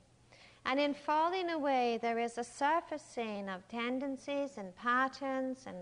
And 0.65 0.80
in 0.80 0.93
falling 0.93 1.49
away, 1.49 1.99
there 2.02 2.19
is 2.19 2.38
a 2.38 2.43
surfacing 2.43 3.49
of 3.49 3.67
tendencies 3.67 4.58
and 4.58 4.76
patterns 4.76 5.65
and 5.67 5.78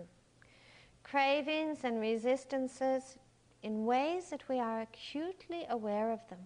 cravings 1.03 1.79
and 1.83 2.01
resistances 2.01 3.17
in 3.63 3.85
ways 3.85 4.29
that 4.29 4.47
we 4.49 4.59
are 4.59 4.81
acutely 4.81 5.65
aware 5.69 6.11
of 6.11 6.27
them. 6.29 6.39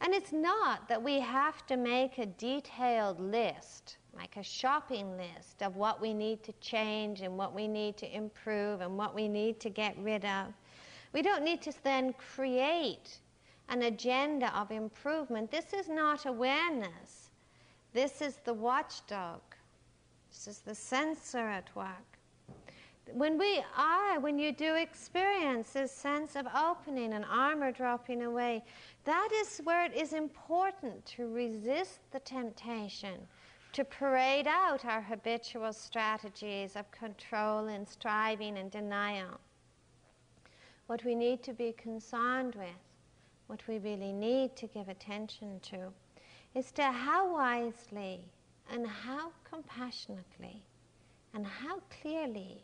And 0.00 0.14
it's 0.14 0.32
not 0.32 0.88
that 0.88 1.02
we 1.02 1.20
have 1.20 1.66
to 1.66 1.76
make 1.76 2.18
a 2.18 2.26
detailed 2.26 3.20
list, 3.20 3.96
like 4.16 4.36
a 4.36 4.42
shopping 4.42 5.16
list 5.16 5.62
of 5.62 5.76
what 5.76 6.00
we 6.00 6.12
need 6.12 6.42
to 6.44 6.52
change 6.60 7.20
and 7.20 7.36
what 7.36 7.54
we 7.54 7.68
need 7.68 7.96
to 7.98 8.16
improve 8.16 8.80
and 8.80 8.96
what 8.96 9.14
we 9.14 9.28
need 9.28 9.60
to 9.60 9.70
get 9.70 9.96
rid 9.98 10.24
of. 10.24 10.52
We 11.12 11.22
don't 11.22 11.44
need 11.44 11.62
to 11.62 11.72
then 11.84 12.12
create 12.14 13.18
an 13.68 13.82
agenda 13.82 14.56
of 14.56 14.70
improvement. 14.70 15.50
This 15.50 15.72
is 15.72 15.88
not 15.88 16.26
awareness. 16.26 17.30
This 17.92 18.20
is 18.20 18.36
the 18.44 18.54
watchdog. 18.54 19.40
This 20.30 20.48
is 20.48 20.58
the 20.58 20.74
censor 20.74 21.48
at 21.48 21.74
work 21.74 22.14
when 23.12 23.38
we 23.38 23.62
are, 23.76 24.18
when 24.20 24.38
you 24.38 24.52
do 24.52 24.74
experience 24.74 25.72
this 25.72 25.92
sense 25.92 26.36
of 26.36 26.46
opening 26.56 27.12
and 27.12 27.24
armor 27.30 27.70
dropping 27.70 28.22
away, 28.22 28.64
that 29.04 29.28
is 29.32 29.60
where 29.64 29.84
it 29.84 29.94
is 29.94 30.12
important 30.12 31.04
to 31.04 31.28
resist 31.28 32.00
the 32.12 32.20
temptation 32.20 33.18
to 33.72 33.84
parade 33.84 34.46
out 34.46 34.84
our 34.84 35.02
habitual 35.02 35.72
strategies 35.72 36.76
of 36.76 36.90
control 36.92 37.66
and 37.66 37.86
striving 37.88 38.56
and 38.56 38.70
denial. 38.70 39.40
What 40.86 41.04
we 41.04 41.14
need 41.14 41.42
to 41.42 41.52
be 41.52 41.72
concerned 41.72 42.54
with, 42.54 42.68
what 43.46 43.66
we 43.68 43.78
really 43.78 44.12
need 44.12 44.56
to 44.56 44.66
give 44.66 44.88
attention 44.88 45.60
to, 45.60 45.92
is 46.54 46.72
to 46.72 46.82
how 46.82 47.32
wisely 47.34 48.20
and 48.72 48.86
how 48.86 49.30
compassionately 49.48 50.62
and 51.34 51.46
how 51.46 51.80
clearly 52.00 52.62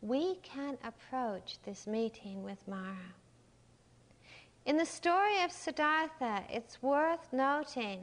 we 0.00 0.36
can 0.42 0.78
approach 0.84 1.58
this 1.64 1.86
meeting 1.86 2.42
with 2.42 2.58
Mara. 2.66 3.14
In 4.64 4.76
the 4.76 4.86
story 4.86 5.42
of 5.42 5.50
Siddhartha, 5.50 6.44
it's 6.48 6.82
worth 6.82 7.32
noting 7.32 8.00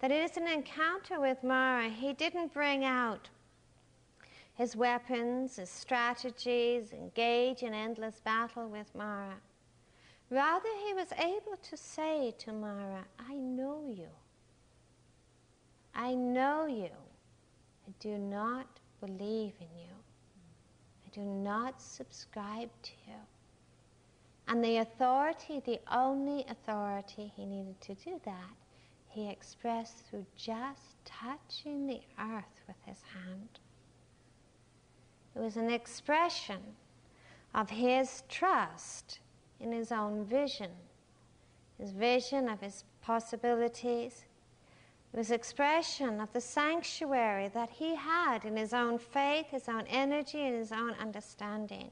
that 0.00 0.10
it 0.10 0.30
is 0.30 0.36
an 0.38 0.48
encounter 0.48 1.20
with 1.20 1.44
Mara. 1.44 1.88
He 1.88 2.14
didn't 2.14 2.54
bring 2.54 2.84
out 2.84 3.28
his 4.54 4.76
weapons, 4.76 5.56
his 5.56 5.70
strategies, 5.70 6.92
engage 6.92 7.62
in 7.62 7.74
endless 7.74 8.20
battle 8.20 8.68
with 8.68 8.94
Mara. 8.94 9.36
Rather, 10.30 10.68
he 10.86 10.94
was 10.94 11.12
able 11.18 11.56
to 11.60 11.76
say 11.76 12.32
to 12.38 12.52
Mara, 12.52 13.04
I 13.18 13.34
know 13.34 13.82
you. 13.88 14.08
I 15.94 16.14
know 16.14 16.66
you. 16.66 16.90
I 17.88 17.92
do 17.98 18.16
not 18.16 18.66
believe 19.00 19.54
in 19.60 19.68
you 19.76 19.90
I 21.10 21.14
do 21.14 21.22
not 21.22 21.80
subscribe 21.80 22.70
to. 22.82 22.90
You. 23.08 23.14
And 24.46 24.62
the 24.64 24.78
authority, 24.78 25.60
the 25.64 25.80
only 25.92 26.44
authority 26.48 27.32
he 27.36 27.44
needed 27.46 27.80
to 27.82 27.94
do 27.94 28.20
that, 28.24 28.54
he 29.08 29.28
expressed 29.28 30.06
through 30.06 30.26
just 30.36 31.04
touching 31.04 31.86
the 31.86 32.00
earth 32.18 32.60
with 32.66 32.76
his 32.84 32.98
hand. 33.12 33.58
It 35.34 35.40
was 35.40 35.56
an 35.56 35.70
expression 35.70 36.60
of 37.54 37.70
his 37.70 38.22
trust 38.28 39.20
in 39.60 39.72
his 39.72 39.92
own 39.92 40.24
vision, 40.24 40.70
his 41.78 41.92
vision 41.92 42.48
of 42.48 42.60
his 42.60 42.84
possibilities, 43.02 44.24
his 45.14 45.30
expression 45.30 46.20
of 46.20 46.32
the 46.32 46.40
sanctuary 46.40 47.48
that 47.48 47.70
he 47.70 47.94
had 47.94 48.44
in 48.44 48.56
his 48.56 48.72
own 48.72 48.98
faith, 48.98 49.46
his 49.50 49.68
own 49.68 49.84
energy, 49.88 50.40
and 50.40 50.56
his 50.56 50.72
own 50.72 50.94
understanding. 51.00 51.90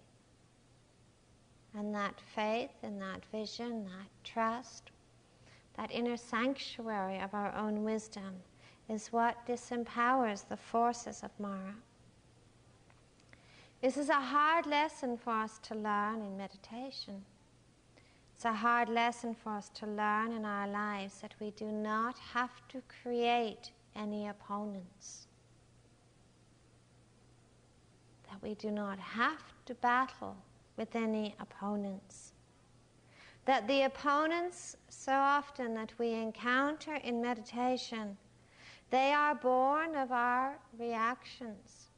And 1.74 1.94
that 1.94 2.20
faith 2.34 2.70
and 2.82 3.00
that 3.02 3.24
vision, 3.32 3.84
that 3.84 4.08
trust, 4.24 4.90
that 5.76 5.90
inner 5.92 6.16
sanctuary 6.16 7.20
of 7.20 7.34
our 7.34 7.54
own 7.54 7.84
wisdom 7.84 8.34
is 8.88 9.12
what 9.12 9.46
disempowers 9.46 10.48
the 10.48 10.56
forces 10.56 11.22
of 11.22 11.30
Mara. 11.38 11.74
This 13.82 13.96
is 13.96 14.08
a 14.08 14.14
hard 14.14 14.66
lesson 14.66 15.16
for 15.16 15.30
us 15.30 15.58
to 15.64 15.74
learn 15.74 16.22
in 16.22 16.36
meditation. 16.36 17.24
It's 18.38 18.44
a 18.44 18.52
hard 18.52 18.88
lesson 18.88 19.34
for 19.34 19.56
us 19.56 19.68
to 19.70 19.84
learn 19.84 20.30
in 20.30 20.44
our 20.44 20.68
lives 20.68 21.22
that 21.22 21.34
we 21.40 21.50
do 21.50 21.72
not 21.72 22.16
have 22.20 22.52
to 22.68 22.80
create 23.02 23.72
any 23.96 24.28
opponents. 24.28 25.26
That 28.30 28.40
we 28.40 28.54
do 28.54 28.70
not 28.70 29.00
have 29.00 29.42
to 29.66 29.74
battle 29.74 30.36
with 30.76 30.94
any 30.94 31.34
opponents. 31.40 32.32
That 33.44 33.66
the 33.66 33.82
opponents, 33.82 34.76
so 34.88 35.14
often 35.14 35.74
that 35.74 35.92
we 35.98 36.12
encounter 36.12 36.94
in 36.94 37.20
meditation, 37.20 38.16
they 38.90 39.12
are 39.12 39.34
born 39.34 39.96
of 39.96 40.12
our 40.12 40.60
reactions. 40.78 41.88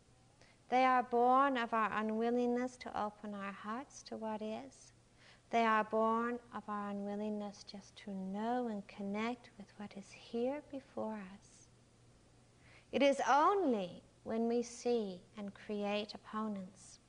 They 0.70 0.86
are 0.86 1.02
born 1.02 1.58
of 1.58 1.74
our 1.74 1.92
unwillingness 1.92 2.78
to 2.78 2.98
open 2.98 3.34
our 3.34 3.52
hearts 3.52 4.02
to 4.04 4.16
what 4.16 4.40
is. 4.40 4.89
They 5.50 5.64
are 5.64 5.84
born 5.84 6.38
of 6.54 6.62
our 6.68 6.90
unwillingness 6.90 7.64
just 7.64 7.96
to 8.04 8.10
know 8.12 8.68
and 8.68 8.86
connect 8.88 9.50
with 9.58 9.66
what 9.78 9.92
is 9.96 10.10
here 10.12 10.62
before 10.70 11.14
us. 11.34 11.68
It 12.92 13.02
is 13.02 13.20
only 13.28 14.02
when 14.24 14.48
we 14.48 14.62
see 14.62 15.20
and 15.38 15.54
create 15.54 16.14
opponents 16.14 17.00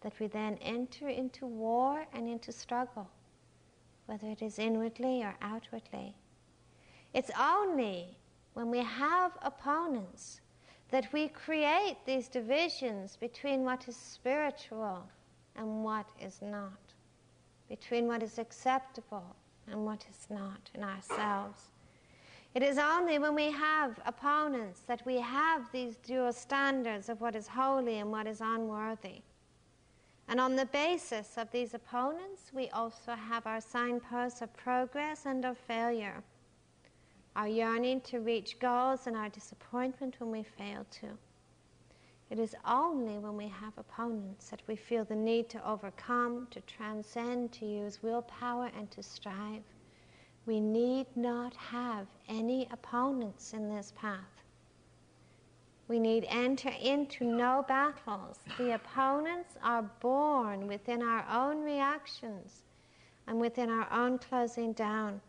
that 0.00 0.18
we 0.20 0.28
then 0.28 0.58
enter 0.62 1.08
into 1.08 1.46
war 1.46 2.06
and 2.14 2.28
into 2.28 2.52
struggle. 2.52 3.08
whether 4.06 4.28
it 4.28 4.42
is 4.42 4.58
inwardly 4.58 5.22
or 5.22 5.36
outwardly. 5.42 6.14
It's 7.14 7.30
only 7.38 8.16
when 8.54 8.70
we 8.70 8.78
have 8.82 9.32
opponents 9.42 10.40
that 10.90 11.12
we 11.12 11.28
create 11.28 11.98
these 12.06 12.28
divisions 12.28 13.16
between 13.16 13.64
what 13.64 13.86
is 13.88 13.96
spiritual 13.96 15.06
and 15.56 15.84
what 15.84 16.06
is 16.20 16.40
not, 16.40 16.87
between 17.68 18.06
what 18.06 18.22
is 18.22 18.38
acceptable 18.38 19.36
and 19.70 19.84
what 19.84 20.04
is 20.10 20.26
not 20.30 20.70
in 20.74 20.82
ourselves. 20.82 21.70
It 22.54 22.62
is 22.62 22.78
only 22.78 23.18
when 23.18 23.34
we 23.34 23.50
have 23.50 24.00
opponents 24.06 24.80
that 24.86 25.04
we 25.04 25.20
have 25.20 25.70
these 25.70 25.96
dual 25.96 26.32
standards 26.32 27.08
of 27.08 27.20
what 27.20 27.36
is 27.36 27.46
holy 27.46 27.98
and 27.98 28.10
what 28.10 28.26
is 28.26 28.40
unworthy. 28.40 29.20
And 30.28 30.40
on 30.40 30.56
the 30.56 30.66
basis 30.66 31.38
of 31.38 31.50
these 31.50 31.74
opponents, 31.74 32.50
we 32.52 32.68
also 32.70 33.12
have 33.12 33.46
our 33.46 33.60
signposts 33.60 34.42
of 34.42 34.54
progress 34.56 35.24
and 35.24 35.44
of 35.44 35.56
failure, 35.56 36.22
our 37.36 37.48
yearning 37.48 38.00
to 38.02 38.20
reach 38.20 38.58
goals 38.58 39.06
and 39.06 39.16
our 39.16 39.28
disappointment 39.28 40.16
when 40.18 40.30
we 40.30 40.42
fail 40.42 40.84
to. 41.00 41.06
It 42.30 42.38
is 42.38 42.54
only 42.66 43.16
when 43.16 43.36
we 43.36 43.48
have 43.48 43.78
opponents 43.78 44.50
that 44.50 44.60
we 44.66 44.76
feel 44.76 45.04
the 45.04 45.16
need 45.16 45.48
to 45.50 45.66
overcome, 45.66 46.46
to 46.50 46.60
transcend, 46.62 47.52
to 47.52 47.64
use 47.64 48.02
willpower, 48.02 48.70
and 48.76 48.90
to 48.90 49.02
strive. 49.02 49.62
We 50.44 50.60
need 50.60 51.06
not 51.16 51.54
have 51.56 52.06
any 52.28 52.68
opponents 52.70 53.54
in 53.54 53.68
this 53.68 53.94
path. 53.96 54.42
We 55.88 55.98
need 55.98 56.26
enter 56.28 56.70
into 56.82 57.24
no 57.24 57.64
battles. 57.66 58.38
The 58.58 58.74
opponents 58.74 59.56
are 59.62 59.90
born 60.00 60.66
within 60.66 61.02
our 61.02 61.24
own 61.30 61.62
reactions 61.62 62.64
and 63.26 63.40
within 63.40 63.70
our 63.70 63.90
own 63.90 64.18
closing 64.18 64.74
down. 64.74 65.22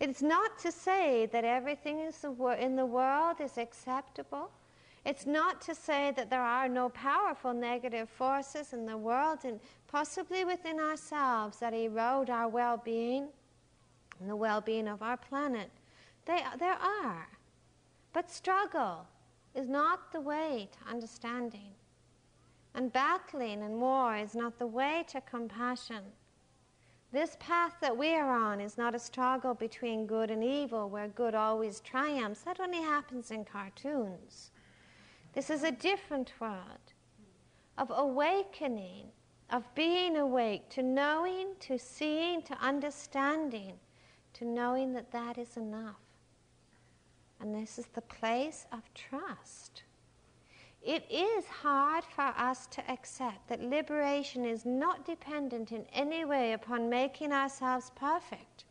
It's 0.00 0.22
not 0.22 0.58
to 0.60 0.72
say 0.72 1.26
that 1.26 1.44
everything 1.44 2.00
in 2.00 2.76
the 2.76 2.86
world 2.86 3.40
is 3.40 3.56
acceptable 3.56 4.50
it's 5.08 5.24
not 5.24 5.62
to 5.62 5.74
say 5.74 6.12
that 6.16 6.28
there 6.28 6.42
are 6.42 6.68
no 6.68 6.90
powerful 6.90 7.54
negative 7.54 8.10
forces 8.10 8.74
in 8.74 8.84
the 8.84 8.98
world 8.98 9.38
and 9.44 9.58
possibly 9.86 10.44
within 10.44 10.78
ourselves 10.78 11.60
that 11.60 11.72
erode 11.72 12.28
our 12.28 12.46
well 12.46 12.76
being 12.84 13.26
and 14.20 14.28
the 14.28 14.36
well 14.36 14.60
being 14.60 14.86
of 14.86 15.00
our 15.00 15.16
planet. 15.16 15.70
They, 16.26 16.42
there 16.58 16.76
are. 16.76 17.26
But 18.12 18.30
struggle 18.30 19.06
is 19.54 19.66
not 19.66 20.12
the 20.12 20.20
way 20.20 20.68
to 20.72 20.92
understanding. 20.92 21.72
And 22.74 22.92
battling 22.92 23.62
and 23.62 23.80
war 23.80 24.14
is 24.14 24.34
not 24.34 24.58
the 24.58 24.66
way 24.66 25.06
to 25.08 25.22
compassion. 25.22 26.02
This 27.12 27.34
path 27.40 27.76
that 27.80 27.96
we 27.96 28.12
are 28.14 28.30
on 28.30 28.60
is 28.60 28.76
not 28.76 28.94
a 28.94 28.98
struggle 28.98 29.54
between 29.54 30.06
good 30.06 30.30
and 30.30 30.44
evil 30.44 30.90
where 30.90 31.08
good 31.08 31.34
always 31.34 31.80
triumphs. 31.80 32.42
That 32.42 32.60
only 32.60 32.82
happens 32.82 33.30
in 33.30 33.46
cartoons. 33.46 34.50
This 35.38 35.50
is 35.50 35.62
a 35.62 35.70
different 35.70 36.32
world 36.40 36.94
of 37.78 37.92
awakening, 37.94 39.04
of 39.50 39.72
being 39.76 40.16
awake, 40.16 40.68
to 40.70 40.82
knowing, 40.82 41.50
to 41.60 41.78
seeing, 41.78 42.42
to 42.42 42.58
understanding, 42.60 43.74
to 44.32 44.44
knowing 44.44 44.94
that 44.94 45.12
that 45.12 45.38
is 45.38 45.56
enough. 45.56 46.00
And 47.38 47.54
this 47.54 47.78
is 47.78 47.86
the 47.86 48.02
place 48.02 48.66
of 48.72 48.92
trust. 48.94 49.84
It 50.82 51.04
is 51.08 51.44
hard 51.46 52.02
for 52.02 52.34
us 52.36 52.66
to 52.72 52.90
accept 52.90 53.46
that 53.46 53.62
liberation 53.62 54.44
is 54.44 54.66
not 54.66 55.06
dependent 55.06 55.70
in 55.70 55.86
any 55.92 56.24
way 56.24 56.52
upon 56.52 56.90
making 56.90 57.30
ourselves 57.30 57.92
perfect. 57.94 58.64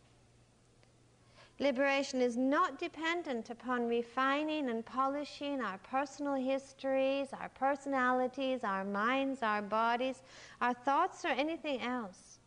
Liberation 1.59 2.21
is 2.21 2.37
not 2.37 2.77
dependent 2.77 3.49
upon 3.49 3.87
refining 3.87 4.69
and 4.69 4.85
polishing 4.85 5.59
our 5.59 5.79
personal 5.79 6.35
histories, 6.35 7.29
our 7.33 7.49
personalities, 7.49 8.63
our 8.63 8.83
minds, 8.83 9.41
our 9.41 9.63
bodies, 9.63 10.21
our 10.61 10.75
thoughts, 10.75 11.25
or 11.25 11.29
anything 11.29 11.81
else. 11.81 12.37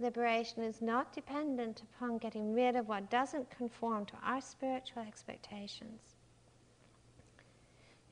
Liberation 0.00 0.62
is 0.62 0.82
not 0.82 1.12
dependent 1.12 1.82
upon 1.82 2.18
getting 2.18 2.54
rid 2.54 2.74
of 2.74 2.88
what 2.88 3.08
doesn't 3.08 3.50
conform 3.50 4.04
to 4.06 4.14
our 4.24 4.40
spiritual 4.40 5.02
expectations. 5.02 6.16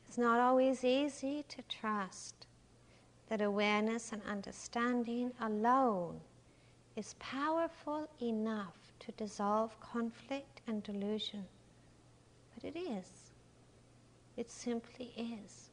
It's 0.06 0.18
not 0.18 0.38
always 0.38 0.84
easy 0.84 1.44
to 1.48 1.62
trust 1.62 2.46
that 3.28 3.40
awareness 3.40 4.12
and 4.12 4.22
understanding 4.22 5.32
alone 5.40 6.20
is 6.94 7.16
powerful 7.18 8.08
enough 8.22 8.85
to 9.06 9.12
dissolve 9.12 9.78
conflict 9.80 10.62
and 10.66 10.82
delusion. 10.82 11.44
But 12.54 12.64
it 12.64 12.78
is. 12.78 13.30
It 14.36 14.50
simply 14.50 15.12
is. 15.16 15.70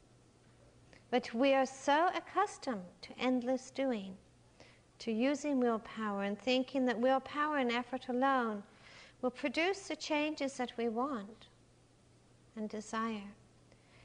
But 1.10 1.34
we 1.34 1.54
are 1.54 1.66
so 1.66 2.10
accustomed 2.16 2.84
to 3.02 3.20
endless 3.20 3.72
doing, 3.72 4.16
to 5.00 5.12
using 5.12 5.60
willpower 5.60 6.24
and 6.24 6.40
thinking 6.40 6.86
that 6.86 7.00
willpower 7.00 7.58
and 7.58 7.72
effort 7.72 8.08
alone 8.08 8.62
will 9.22 9.32
produce 9.32 9.88
the 9.88 9.96
changes 9.96 10.54
that 10.58 10.72
we 10.78 10.90
want 10.90 11.48
and 12.56 12.70
desire. 12.70 13.32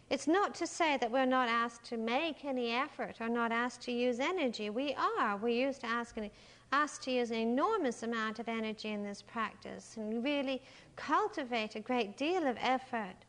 It's 0.09 0.27
not 0.27 0.55
to 0.55 0.67
say 0.67 0.97
that 0.97 1.11
we're 1.11 1.27
not 1.27 1.51
asked 1.51 1.85
to 1.85 1.99
make 1.99 2.47
any 2.47 2.71
effort 2.71 3.17
or 3.21 3.29
not 3.29 3.53
asked 3.53 3.83
to 3.83 3.93
use 3.93 4.21
energy. 4.21 4.71
We 4.71 4.95
are. 4.95 5.37
We're 5.37 5.67
used 5.67 5.83
to 5.83 5.87
asking 5.87 6.31
asked 6.73 7.03
to 7.03 7.11
use 7.11 7.31
an 7.31 7.39
enormous 7.39 8.03
amount 8.03 8.39
of 8.39 8.49
energy 8.49 8.89
in 8.91 9.03
this 9.03 9.23
practice 9.23 9.97
and 9.97 10.23
really 10.23 10.63
cultivate 10.97 11.75
a 11.75 11.81
great 11.81 12.17
deal 12.17 12.47
of 12.47 12.57
effort. 12.61 13.25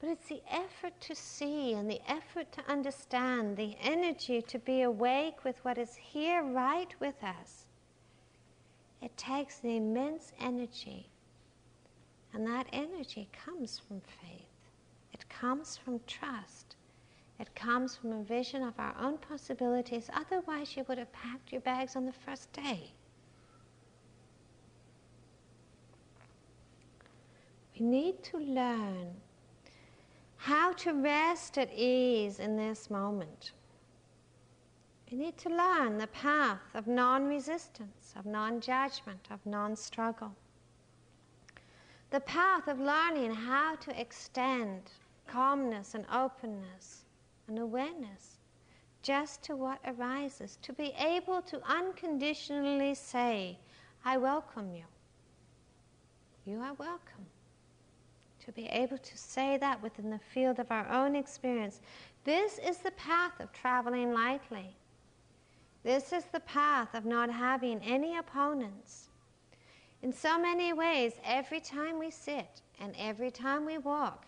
But 0.00 0.08
it's 0.08 0.28
the 0.28 0.42
effort 0.50 0.98
to 1.00 1.14
see 1.14 1.74
and 1.74 1.90
the 1.90 2.00
effort 2.08 2.50
to 2.52 2.70
understand, 2.70 3.56
the 3.56 3.76
energy 3.82 4.40
to 4.42 4.58
be 4.58 4.82
awake 4.82 5.44
with 5.44 5.62
what 5.62 5.76
is 5.76 5.94
here 5.94 6.42
right 6.42 6.94
with 7.00 7.22
us. 7.22 7.66
It 9.02 9.14
takes 9.16 9.60
an 9.62 9.70
immense 9.70 10.32
energy. 10.40 11.10
And 12.32 12.46
that 12.46 12.66
energy 12.72 13.28
comes 13.44 13.78
from 13.78 14.00
faith, 14.00 14.46
it 15.12 15.28
comes 15.28 15.76
from 15.76 16.00
trust. 16.06 16.76
It 17.40 17.54
comes 17.54 17.96
from 17.96 18.12
a 18.12 18.22
vision 18.22 18.62
of 18.62 18.78
our 18.78 18.94
own 19.00 19.16
possibilities. 19.16 20.10
Otherwise, 20.12 20.76
you 20.76 20.84
would 20.86 20.98
have 20.98 21.10
packed 21.10 21.52
your 21.52 21.62
bags 21.62 21.96
on 21.96 22.04
the 22.04 22.12
first 22.12 22.52
day. 22.52 22.92
We 27.74 27.86
need 27.86 28.22
to 28.24 28.36
learn 28.36 29.14
how 30.36 30.74
to 30.74 30.92
rest 30.92 31.56
at 31.56 31.72
ease 31.72 32.40
in 32.40 32.58
this 32.58 32.90
moment. 32.90 33.52
We 35.10 35.16
need 35.16 35.38
to 35.38 35.48
learn 35.48 35.96
the 35.96 36.08
path 36.08 36.74
of 36.74 36.86
non 36.86 37.26
resistance, 37.26 38.12
of 38.16 38.26
non 38.26 38.60
judgment, 38.60 39.28
of 39.30 39.44
non 39.46 39.76
struggle. 39.76 40.36
The 42.10 42.20
path 42.20 42.68
of 42.68 42.78
learning 42.78 43.32
how 43.32 43.76
to 43.76 43.98
extend 43.98 44.92
calmness 45.26 45.94
and 45.94 46.04
openness 46.12 47.06
awareness 47.58 48.38
just 49.02 49.42
to 49.44 49.56
what 49.56 49.78
arises, 49.86 50.58
to 50.62 50.72
be 50.72 50.92
able 50.98 51.40
to 51.42 51.60
unconditionally 51.66 52.94
say, 52.94 53.58
I 54.04 54.16
welcome 54.16 54.74
you. 54.74 54.84
You 56.44 56.60
are 56.60 56.74
welcome. 56.74 57.26
To 58.44 58.52
be 58.52 58.66
able 58.66 58.98
to 58.98 59.18
say 59.18 59.56
that 59.58 59.82
within 59.82 60.10
the 60.10 60.18
field 60.18 60.58
of 60.58 60.70
our 60.70 60.88
own 60.90 61.14
experience. 61.14 61.80
This 62.24 62.58
is 62.58 62.78
the 62.78 62.90
path 62.92 63.40
of 63.40 63.52
traveling 63.52 64.12
lightly. 64.12 64.74
This 65.82 66.12
is 66.12 66.24
the 66.26 66.40
path 66.40 66.94
of 66.94 67.04
not 67.04 67.30
having 67.30 67.80
any 67.82 68.16
opponents. 68.16 69.08
In 70.02 70.12
so 70.12 70.38
many 70.40 70.72
ways, 70.72 71.12
every 71.24 71.60
time 71.60 71.98
we 71.98 72.10
sit 72.10 72.62
and 72.78 72.94
every 72.98 73.30
time 73.30 73.64
we 73.64 73.78
walk, 73.78 74.26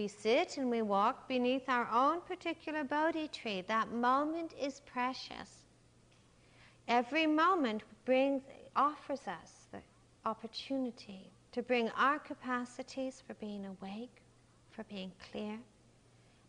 we 0.00 0.08
sit 0.08 0.56
and 0.56 0.70
we 0.70 0.80
walk 0.80 1.28
beneath 1.28 1.68
our 1.68 1.86
own 1.92 2.22
particular 2.22 2.82
Bodhi 2.82 3.28
tree. 3.28 3.62
That 3.68 3.92
moment 3.92 4.54
is 4.58 4.80
precious. 4.86 5.66
Every 6.88 7.26
moment 7.26 7.82
brings, 8.06 8.40
offers 8.74 9.28
us 9.28 9.66
the 9.70 9.80
opportunity 10.24 11.30
to 11.52 11.60
bring 11.60 11.90
our 11.98 12.18
capacities 12.18 13.22
for 13.26 13.34
being 13.34 13.66
awake, 13.66 14.22
for 14.70 14.84
being 14.84 15.12
clear. 15.30 15.58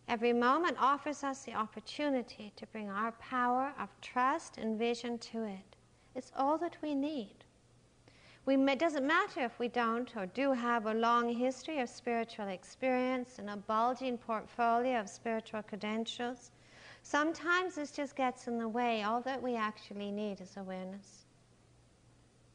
Every 0.07 0.32
moment 0.32 0.78
offers 0.80 1.21
us 1.21 1.43
the 1.43 1.55
opportunity 1.55 2.53
to 2.55 2.65
bring 2.67 2.89
our 2.89 3.11
power 3.19 3.73
of 3.78 3.89
trust 3.99 4.59
and 4.59 4.80
vision 4.80 5.17
to 5.17 5.43
it. 5.43 5.76
It's 6.15 6.32
all 6.38 6.57
that 6.59 6.78
we 6.82 6.95
need. 6.95 7.43
We 8.45 8.57
may, 8.57 8.75
doesn't 8.75 9.05
matter 9.05 9.41
if 9.41 9.59
we 9.59 9.67
don't 9.67 10.15
or 10.17 10.25
do 10.25 10.51
have 10.51 10.87
a 10.87 10.93
long 10.93 11.31
history 11.31 11.79
of 11.79 11.89
spiritual 11.89 12.47
experience 12.47 13.37
and 13.37 13.49
a 13.49 13.57
bulging 13.57 14.17
portfolio 14.17 14.99
of 14.99 15.09
spiritual 15.09 15.61
credentials. 15.61 16.51
Sometimes 17.03 17.75
this 17.75 17.91
just 17.91 18.15
gets 18.15 18.47
in 18.47 18.57
the 18.57 18.67
way. 18.67 19.03
All 19.03 19.21
that 19.21 19.41
we 19.41 19.55
actually 19.55 20.11
need 20.11 20.41
is 20.41 20.57
awareness. 20.57 21.25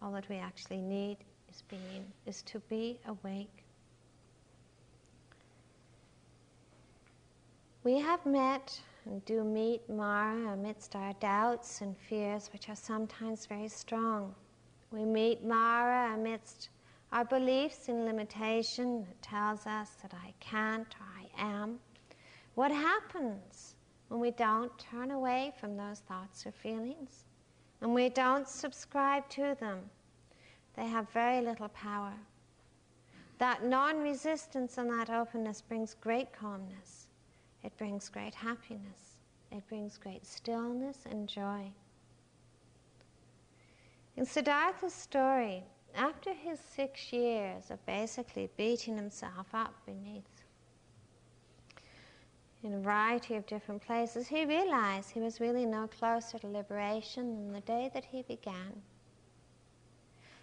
All 0.02 0.12
that 0.12 0.28
we 0.28 0.36
actually 0.36 0.80
need 0.80 1.18
is 1.48 1.62
being, 1.68 2.04
is 2.26 2.42
to 2.42 2.58
be 2.68 2.98
awake. 3.06 3.64
We 7.84 8.00
have 8.00 8.26
met 8.26 8.80
and 9.04 9.24
do 9.24 9.44
meet 9.44 9.88
Mara 9.88 10.52
amidst 10.52 10.96
our 10.96 11.12
doubts 11.20 11.80
and 11.80 11.96
fears, 11.96 12.50
which 12.52 12.68
are 12.68 12.74
sometimes 12.74 13.46
very 13.46 13.68
strong. 13.68 14.34
We 14.90 15.04
meet 15.04 15.44
Mara 15.44 16.14
amidst 16.14 16.70
our 17.12 17.24
beliefs 17.24 17.88
in 17.88 18.04
limitation 18.04 19.04
that 19.04 19.22
tells 19.22 19.66
us 19.66 19.90
that 20.02 20.14
I 20.14 20.32
can't 20.40 20.94
or 21.00 21.06
I 21.18 21.42
am. 21.42 21.78
What 22.54 22.70
happens 22.70 23.74
when 24.08 24.20
we 24.20 24.30
don't 24.30 24.76
turn 24.78 25.10
away 25.10 25.52
from 25.58 25.76
those 25.76 26.00
thoughts 26.00 26.46
or 26.46 26.52
feelings 26.52 27.24
and 27.80 27.94
we 27.94 28.08
don't 28.08 28.48
subscribe 28.48 29.28
to 29.30 29.56
them? 29.60 29.90
They 30.74 30.86
have 30.86 31.10
very 31.10 31.40
little 31.40 31.68
power. 31.68 32.14
That 33.38 33.64
non 33.64 33.98
resistance 33.98 34.78
and 34.78 34.90
that 34.90 35.10
openness 35.10 35.62
brings 35.62 35.94
great 35.94 36.32
calmness. 36.32 37.08
It 37.62 37.76
brings 37.76 38.08
great 38.08 38.34
happiness. 38.34 39.18
It 39.50 39.66
brings 39.68 39.98
great 39.98 40.24
stillness 40.26 40.98
and 41.10 41.28
joy. 41.28 41.70
In 44.16 44.24
Siddhartha's 44.24 44.94
story, 44.94 45.62
after 45.94 46.32
his 46.32 46.58
six 46.58 47.12
years 47.12 47.70
of 47.70 47.84
basically 47.84 48.48
beating 48.56 48.96
himself 48.96 49.46
up 49.52 49.74
beneath 49.84 50.24
in 52.62 52.72
a 52.72 52.80
variety 52.80 53.36
of 53.36 53.46
different 53.46 53.82
places, 53.82 54.26
he 54.26 54.46
realized 54.46 55.10
he 55.10 55.20
was 55.20 55.38
really 55.38 55.66
no 55.66 55.86
closer 55.86 56.38
to 56.38 56.46
liberation 56.48 57.34
than 57.34 57.52
the 57.52 57.60
day 57.60 57.90
that 57.92 58.06
he 58.06 58.22
began. 58.22 58.82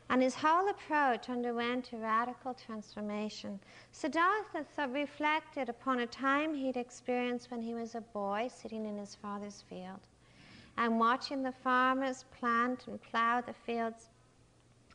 And 0.09 0.21
his 0.21 0.35
whole 0.35 0.69
approach 0.69 1.27
underwent 1.27 1.91
a 1.93 1.97
radical 1.97 2.53
transformation. 2.53 3.59
Siddhartha 3.91 4.87
reflected 4.89 5.67
upon 5.67 6.01
a 6.01 6.07
time 6.07 6.53
he'd 6.53 6.77
experienced 6.77 7.49
when 7.49 7.61
he 7.61 7.73
was 7.73 7.95
a 7.95 8.01
boy 8.01 8.49
sitting 8.53 8.85
in 8.85 8.97
his 8.97 9.15
father's 9.15 9.63
field 9.67 10.01
and 10.77 10.99
watching 10.99 11.43
the 11.43 11.51
farmers 11.51 12.25
plant 12.37 12.87
and 12.87 13.01
plow 13.01 13.41
the 13.41 13.53
fields. 13.53 14.09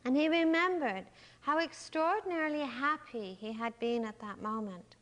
And 0.05 0.15
he 0.15 0.27
remembered 0.27 1.05
how 1.41 1.59
extraordinarily 1.59 2.61
happy 2.61 3.37
he 3.39 3.51
had 3.51 3.77
been 3.79 4.05
at 4.05 4.19
that 4.19 4.41
moment. 4.41 4.95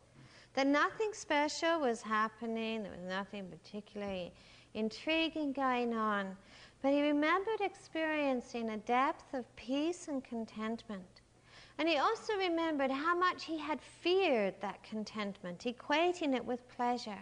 That 0.53 0.67
nothing 0.67 1.11
special 1.13 1.79
was 1.79 2.01
happening, 2.01 2.83
there 2.83 2.91
was 2.91 3.07
nothing 3.07 3.47
particularly 3.47 4.31
intriguing 4.73 5.53
going 5.53 5.93
on, 5.93 6.35
but 6.81 6.91
he 6.91 7.01
remembered 7.01 7.61
experiencing 7.61 8.69
a 8.69 8.77
depth 8.77 9.33
of 9.33 9.55
peace 9.55 10.07
and 10.07 10.23
contentment. 10.23 11.21
And 11.77 11.87
he 11.87 11.97
also 11.97 12.33
remembered 12.37 12.91
how 12.91 13.15
much 13.15 13.45
he 13.45 13.57
had 13.57 13.79
feared 13.81 14.55
that 14.61 14.81
contentment, 14.83 15.59
equating 15.59 16.35
it 16.35 16.43
with 16.43 16.67
pleasure. 16.69 17.21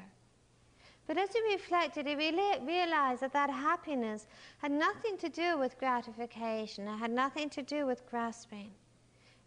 But 1.08 1.18
as 1.18 1.32
he 1.34 1.53
reflected, 1.53 2.08
he 2.08 2.16
really 2.16 2.60
realized 2.66 3.22
that 3.22 3.34
that 3.34 3.49
happiness 3.49 4.26
had 4.58 4.72
nothing 4.72 5.18
to 5.18 5.30
do 5.30 5.58
with 5.58 5.78
gratification, 5.78 6.88
it 6.88 6.97
had 6.97 7.12
nothing 7.12 7.49
to 7.51 7.62
do 7.62 7.86
with 7.86 8.10
grasping. 8.10 8.72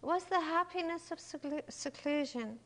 It 0.00 0.06
was 0.06 0.24
the 0.24 0.40
happiness 0.40 1.10
of 1.10 1.18
seclusion. 1.68 2.60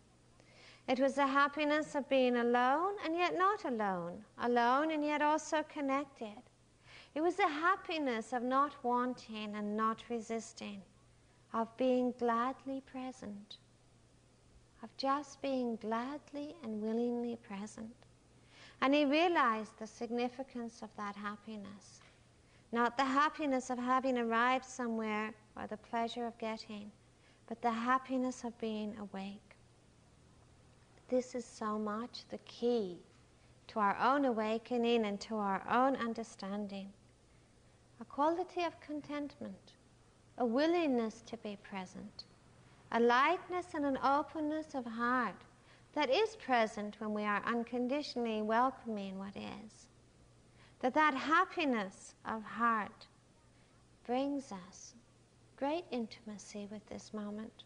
It 0.88 0.98
was 0.98 1.14
the 1.14 1.26
happiness 1.26 1.94
of 1.94 2.08
being 2.08 2.36
alone 2.36 2.96
and 3.04 3.16
yet 3.16 3.38
not 3.38 3.64
alone, 3.64 4.24
alone 4.38 4.90
and 4.90 5.04
yet 5.04 5.22
also 5.22 5.62
connected. 5.62 6.42
It 7.14 7.20
was 7.22 7.36
the 7.36 7.48
happiness 7.48 8.32
of 8.32 8.42
not 8.42 8.74
wanting 8.82 9.54
and 9.54 9.76
not 9.76 10.02
resisting, 10.10 10.82
of 11.54 11.74
being 11.76 12.12
gladly 12.18 12.82
present, 12.82 13.58
of 14.82 14.94
just 14.96 15.40
being 15.40 15.76
gladly 15.76 16.56
and 16.62 16.82
willingly 16.82 17.36
present. 17.36 17.94
And 18.82 18.92
he 18.92 19.04
realized 19.04 19.78
the 19.78 19.86
significance 19.86 20.82
of 20.82 20.90
that 20.96 21.14
happiness. 21.14 22.00
Not 22.72 22.96
the 22.96 23.04
happiness 23.04 23.70
of 23.70 23.78
having 23.78 24.18
arrived 24.18 24.64
somewhere 24.64 25.32
or 25.56 25.68
the 25.68 25.76
pleasure 25.76 26.26
of 26.26 26.36
getting, 26.38 26.90
but 27.46 27.62
the 27.62 27.70
happiness 27.70 28.42
of 28.42 28.58
being 28.58 28.96
awake. 28.98 29.56
This 31.08 31.36
is 31.36 31.44
so 31.44 31.78
much 31.78 32.24
the 32.28 32.38
key 32.38 32.96
to 33.68 33.78
our 33.78 33.96
own 33.98 34.24
awakening 34.24 35.04
and 35.04 35.20
to 35.20 35.36
our 35.36 35.62
own 35.70 35.94
understanding 35.96 36.92
a 38.00 38.04
quality 38.04 38.64
of 38.64 38.80
contentment, 38.80 39.74
a 40.38 40.44
willingness 40.44 41.22
to 41.24 41.36
be 41.36 41.56
present, 41.62 42.24
a 42.90 42.98
lightness 42.98 43.66
and 43.74 43.86
an 43.86 43.98
openness 44.02 44.74
of 44.74 44.84
heart 44.84 45.36
that 45.94 46.10
is 46.10 46.36
present 46.36 46.96
when 46.98 47.12
we 47.12 47.22
are 47.24 47.42
unconditionally 47.46 48.42
welcoming 48.42 49.18
what 49.18 49.36
is. 49.36 49.88
That 50.80 50.94
that 50.94 51.14
happiness 51.14 52.14
of 52.24 52.42
heart 52.42 53.06
brings 54.06 54.52
us 54.52 54.94
great 55.56 55.84
intimacy 55.90 56.66
with 56.70 56.84
this 56.88 57.14
moment. 57.14 57.64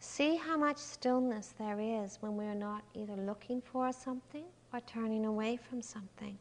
See 0.00 0.34
how 0.36 0.56
much 0.56 0.78
stillness 0.78 1.54
there 1.58 1.78
is 1.78 2.18
when 2.20 2.36
we 2.36 2.44
are 2.46 2.54
not 2.54 2.82
either 2.94 3.14
looking 3.14 3.60
for 3.60 3.92
something 3.92 4.44
or 4.72 4.80
turning 4.80 5.26
away 5.26 5.56
from 5.56 5.80
something. 5.80 6.36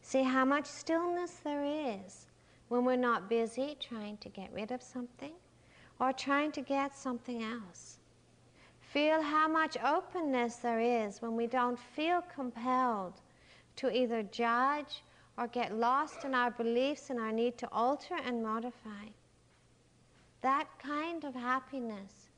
See 0.00 0.22
how 0.22 0.46
much 0.46 0.64
stillness 0.64 1.32
there 1.44 1.64
is 1.64 2.26
when 2.68 2.84
we're 2.84 2.96
not 2.96 3.28
busy 3.28 3.76
trying 3.78 4.16
to 4.18 4.30
get 4.30 4.50
rid 4.54 4.70
of 4.70 4.82
something 4.82 5.34
or 6.00 6.12
trying 6.12 6.52
to 6.52 6.62
get 6.62 6.96
something 6.96 7.42
else. 7.42 7.99
Feel 8.92 9.22
how 9.22 9.46
much 9.46 9.76
openness 9.84 10.56
there 10.56 10.80
is 10.80 11.22
when 11.22 11.36
we 11.36 11.46
don't 11.46 11.78
feel 11.78 12.22
compelled 12.34 13.20
to 13.76 13.88
either 13.96 14.24
judge 14.24 15.04
or 15.38 15.46
get 15.46 15.76
lost 15.76 16.24
in 16.24 16.34
our 16.34 16.50
beliefs 16.50 17.08
and 17.08 17.20
our 17.20 17.30
need 17.30 17.56
to 17.58 17.68
alter 17.70 18.16
and 18.26 18.42
modify. 18.42 19.06
That 20.40 20.66
kind 20.82 21.22
of 21.22 21.36
happiness, 21.36 22.30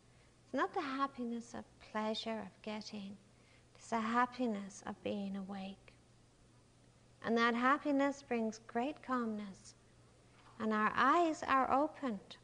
it's 0.45 0.53
not 0.53 0.75
the 0.75 0.83
happiness 0.83 1.55
of 1.55 1.65
pleasure, 1.91 2.41
of 2.41 2.61
getting, 2.61 3.17
it's 3.75 3.89
the 3.89 4.01
happiness 4.01 4.83
of 4.85 5.03
being 5.03 5.37
awake. 5.37 5.95
And 7.25 7.35
that 7.39 7.55
happiness 7.55 8.23
brings 8.29 8.61
great 8.67 9.03
calmness. 9.03 9.75
And 10.61 10.75
our 10.75 10.93
eyes 10.95 11.43
are 11.49 11.73
opened. 11.73 12.37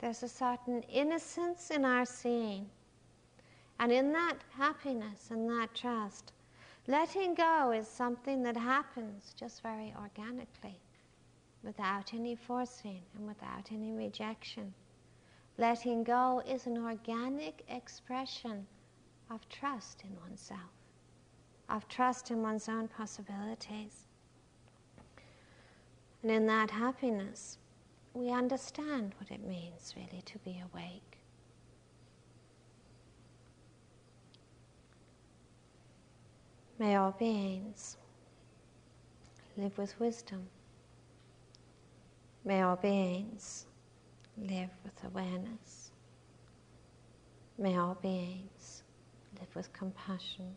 There's 0.00 0.22
a 0.22 0.28
certain 0.28 0.82
innocence 0.82 1.70
in 1.70 1.86
our 1.86 2.04
seeing. 2.04 2.68
And 3.78 3.92
in 3.92 4.12
that 4.12 4.38
happiness 4.56 5.30
and 5.30 5.48
that 5.50 5.74
trust, 5.74 6.32
letting 6.86 7.34
go 7.34 7.72
is 7.72 7.88
something 7.88 8.42
that 8.42 8.56
happens 8.56 9.34
just 9.36 9.62
very 9.62 9.94
organically, 10.00 10.78
without 11.62 12.14
any 12.14 12.36
forcing 12.36 13.02
and 13.16 13.26
without 13.26 13.72
any 13.72 13.92
rejection. 13.92 14.72
Letting 15.58 16.04
go 16.04 16.42
is 16.46 16.66
an 16.66 16.78
organic 16.78 17.64
expression 17.68 18.66
of 19.30 19.48
trust 19.48 20.02
in 20.04 20.16
oneself, 20.20 20.60
of 21.68 21.88
trust 21.88 22.30
in 22.30 22.42
one's 22.42 22.68
own 22.68 22.88
possibilities. 22.88 24.06
And 26.22 26.30
in 26.30 26.46
that 26.46 26.70
happiness, 26.70 27.58
we 28.14 28.30
understand 28.30 29.14
what 29.18 29.30
it 29.30 29.46
means 29.46 29.94
really 29.96 30.22
to 30.22 30.38
be 30.38 30.62
awake. 30.72 31.13
May 36.84 36.96
all 36.96 37.12
beings 37.12 37.96
live 39.56 39.78
with 39.78 39.98
wisdom. 39.98 40.48
May 42.44 42.60
all 42.60 42.76
beings 42.76 43.64
live 44.36 44.68
with 44.84 45.02
awareness. 45.02 45.92
May 47.56 47.78
all 47.78 47.96
beings 48.02 48.82
live 49.40 49.48
with 49.56 49.72
compassion. 49.72 50.52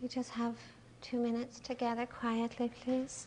We 0.00 0.08
just 0.08 0.30
have 0.30 0.54
two 1.02 1.18
minutes 1.18 1.60
together 1.60 2.06
quietly, 2.06 2.72
please. 2.82 3.26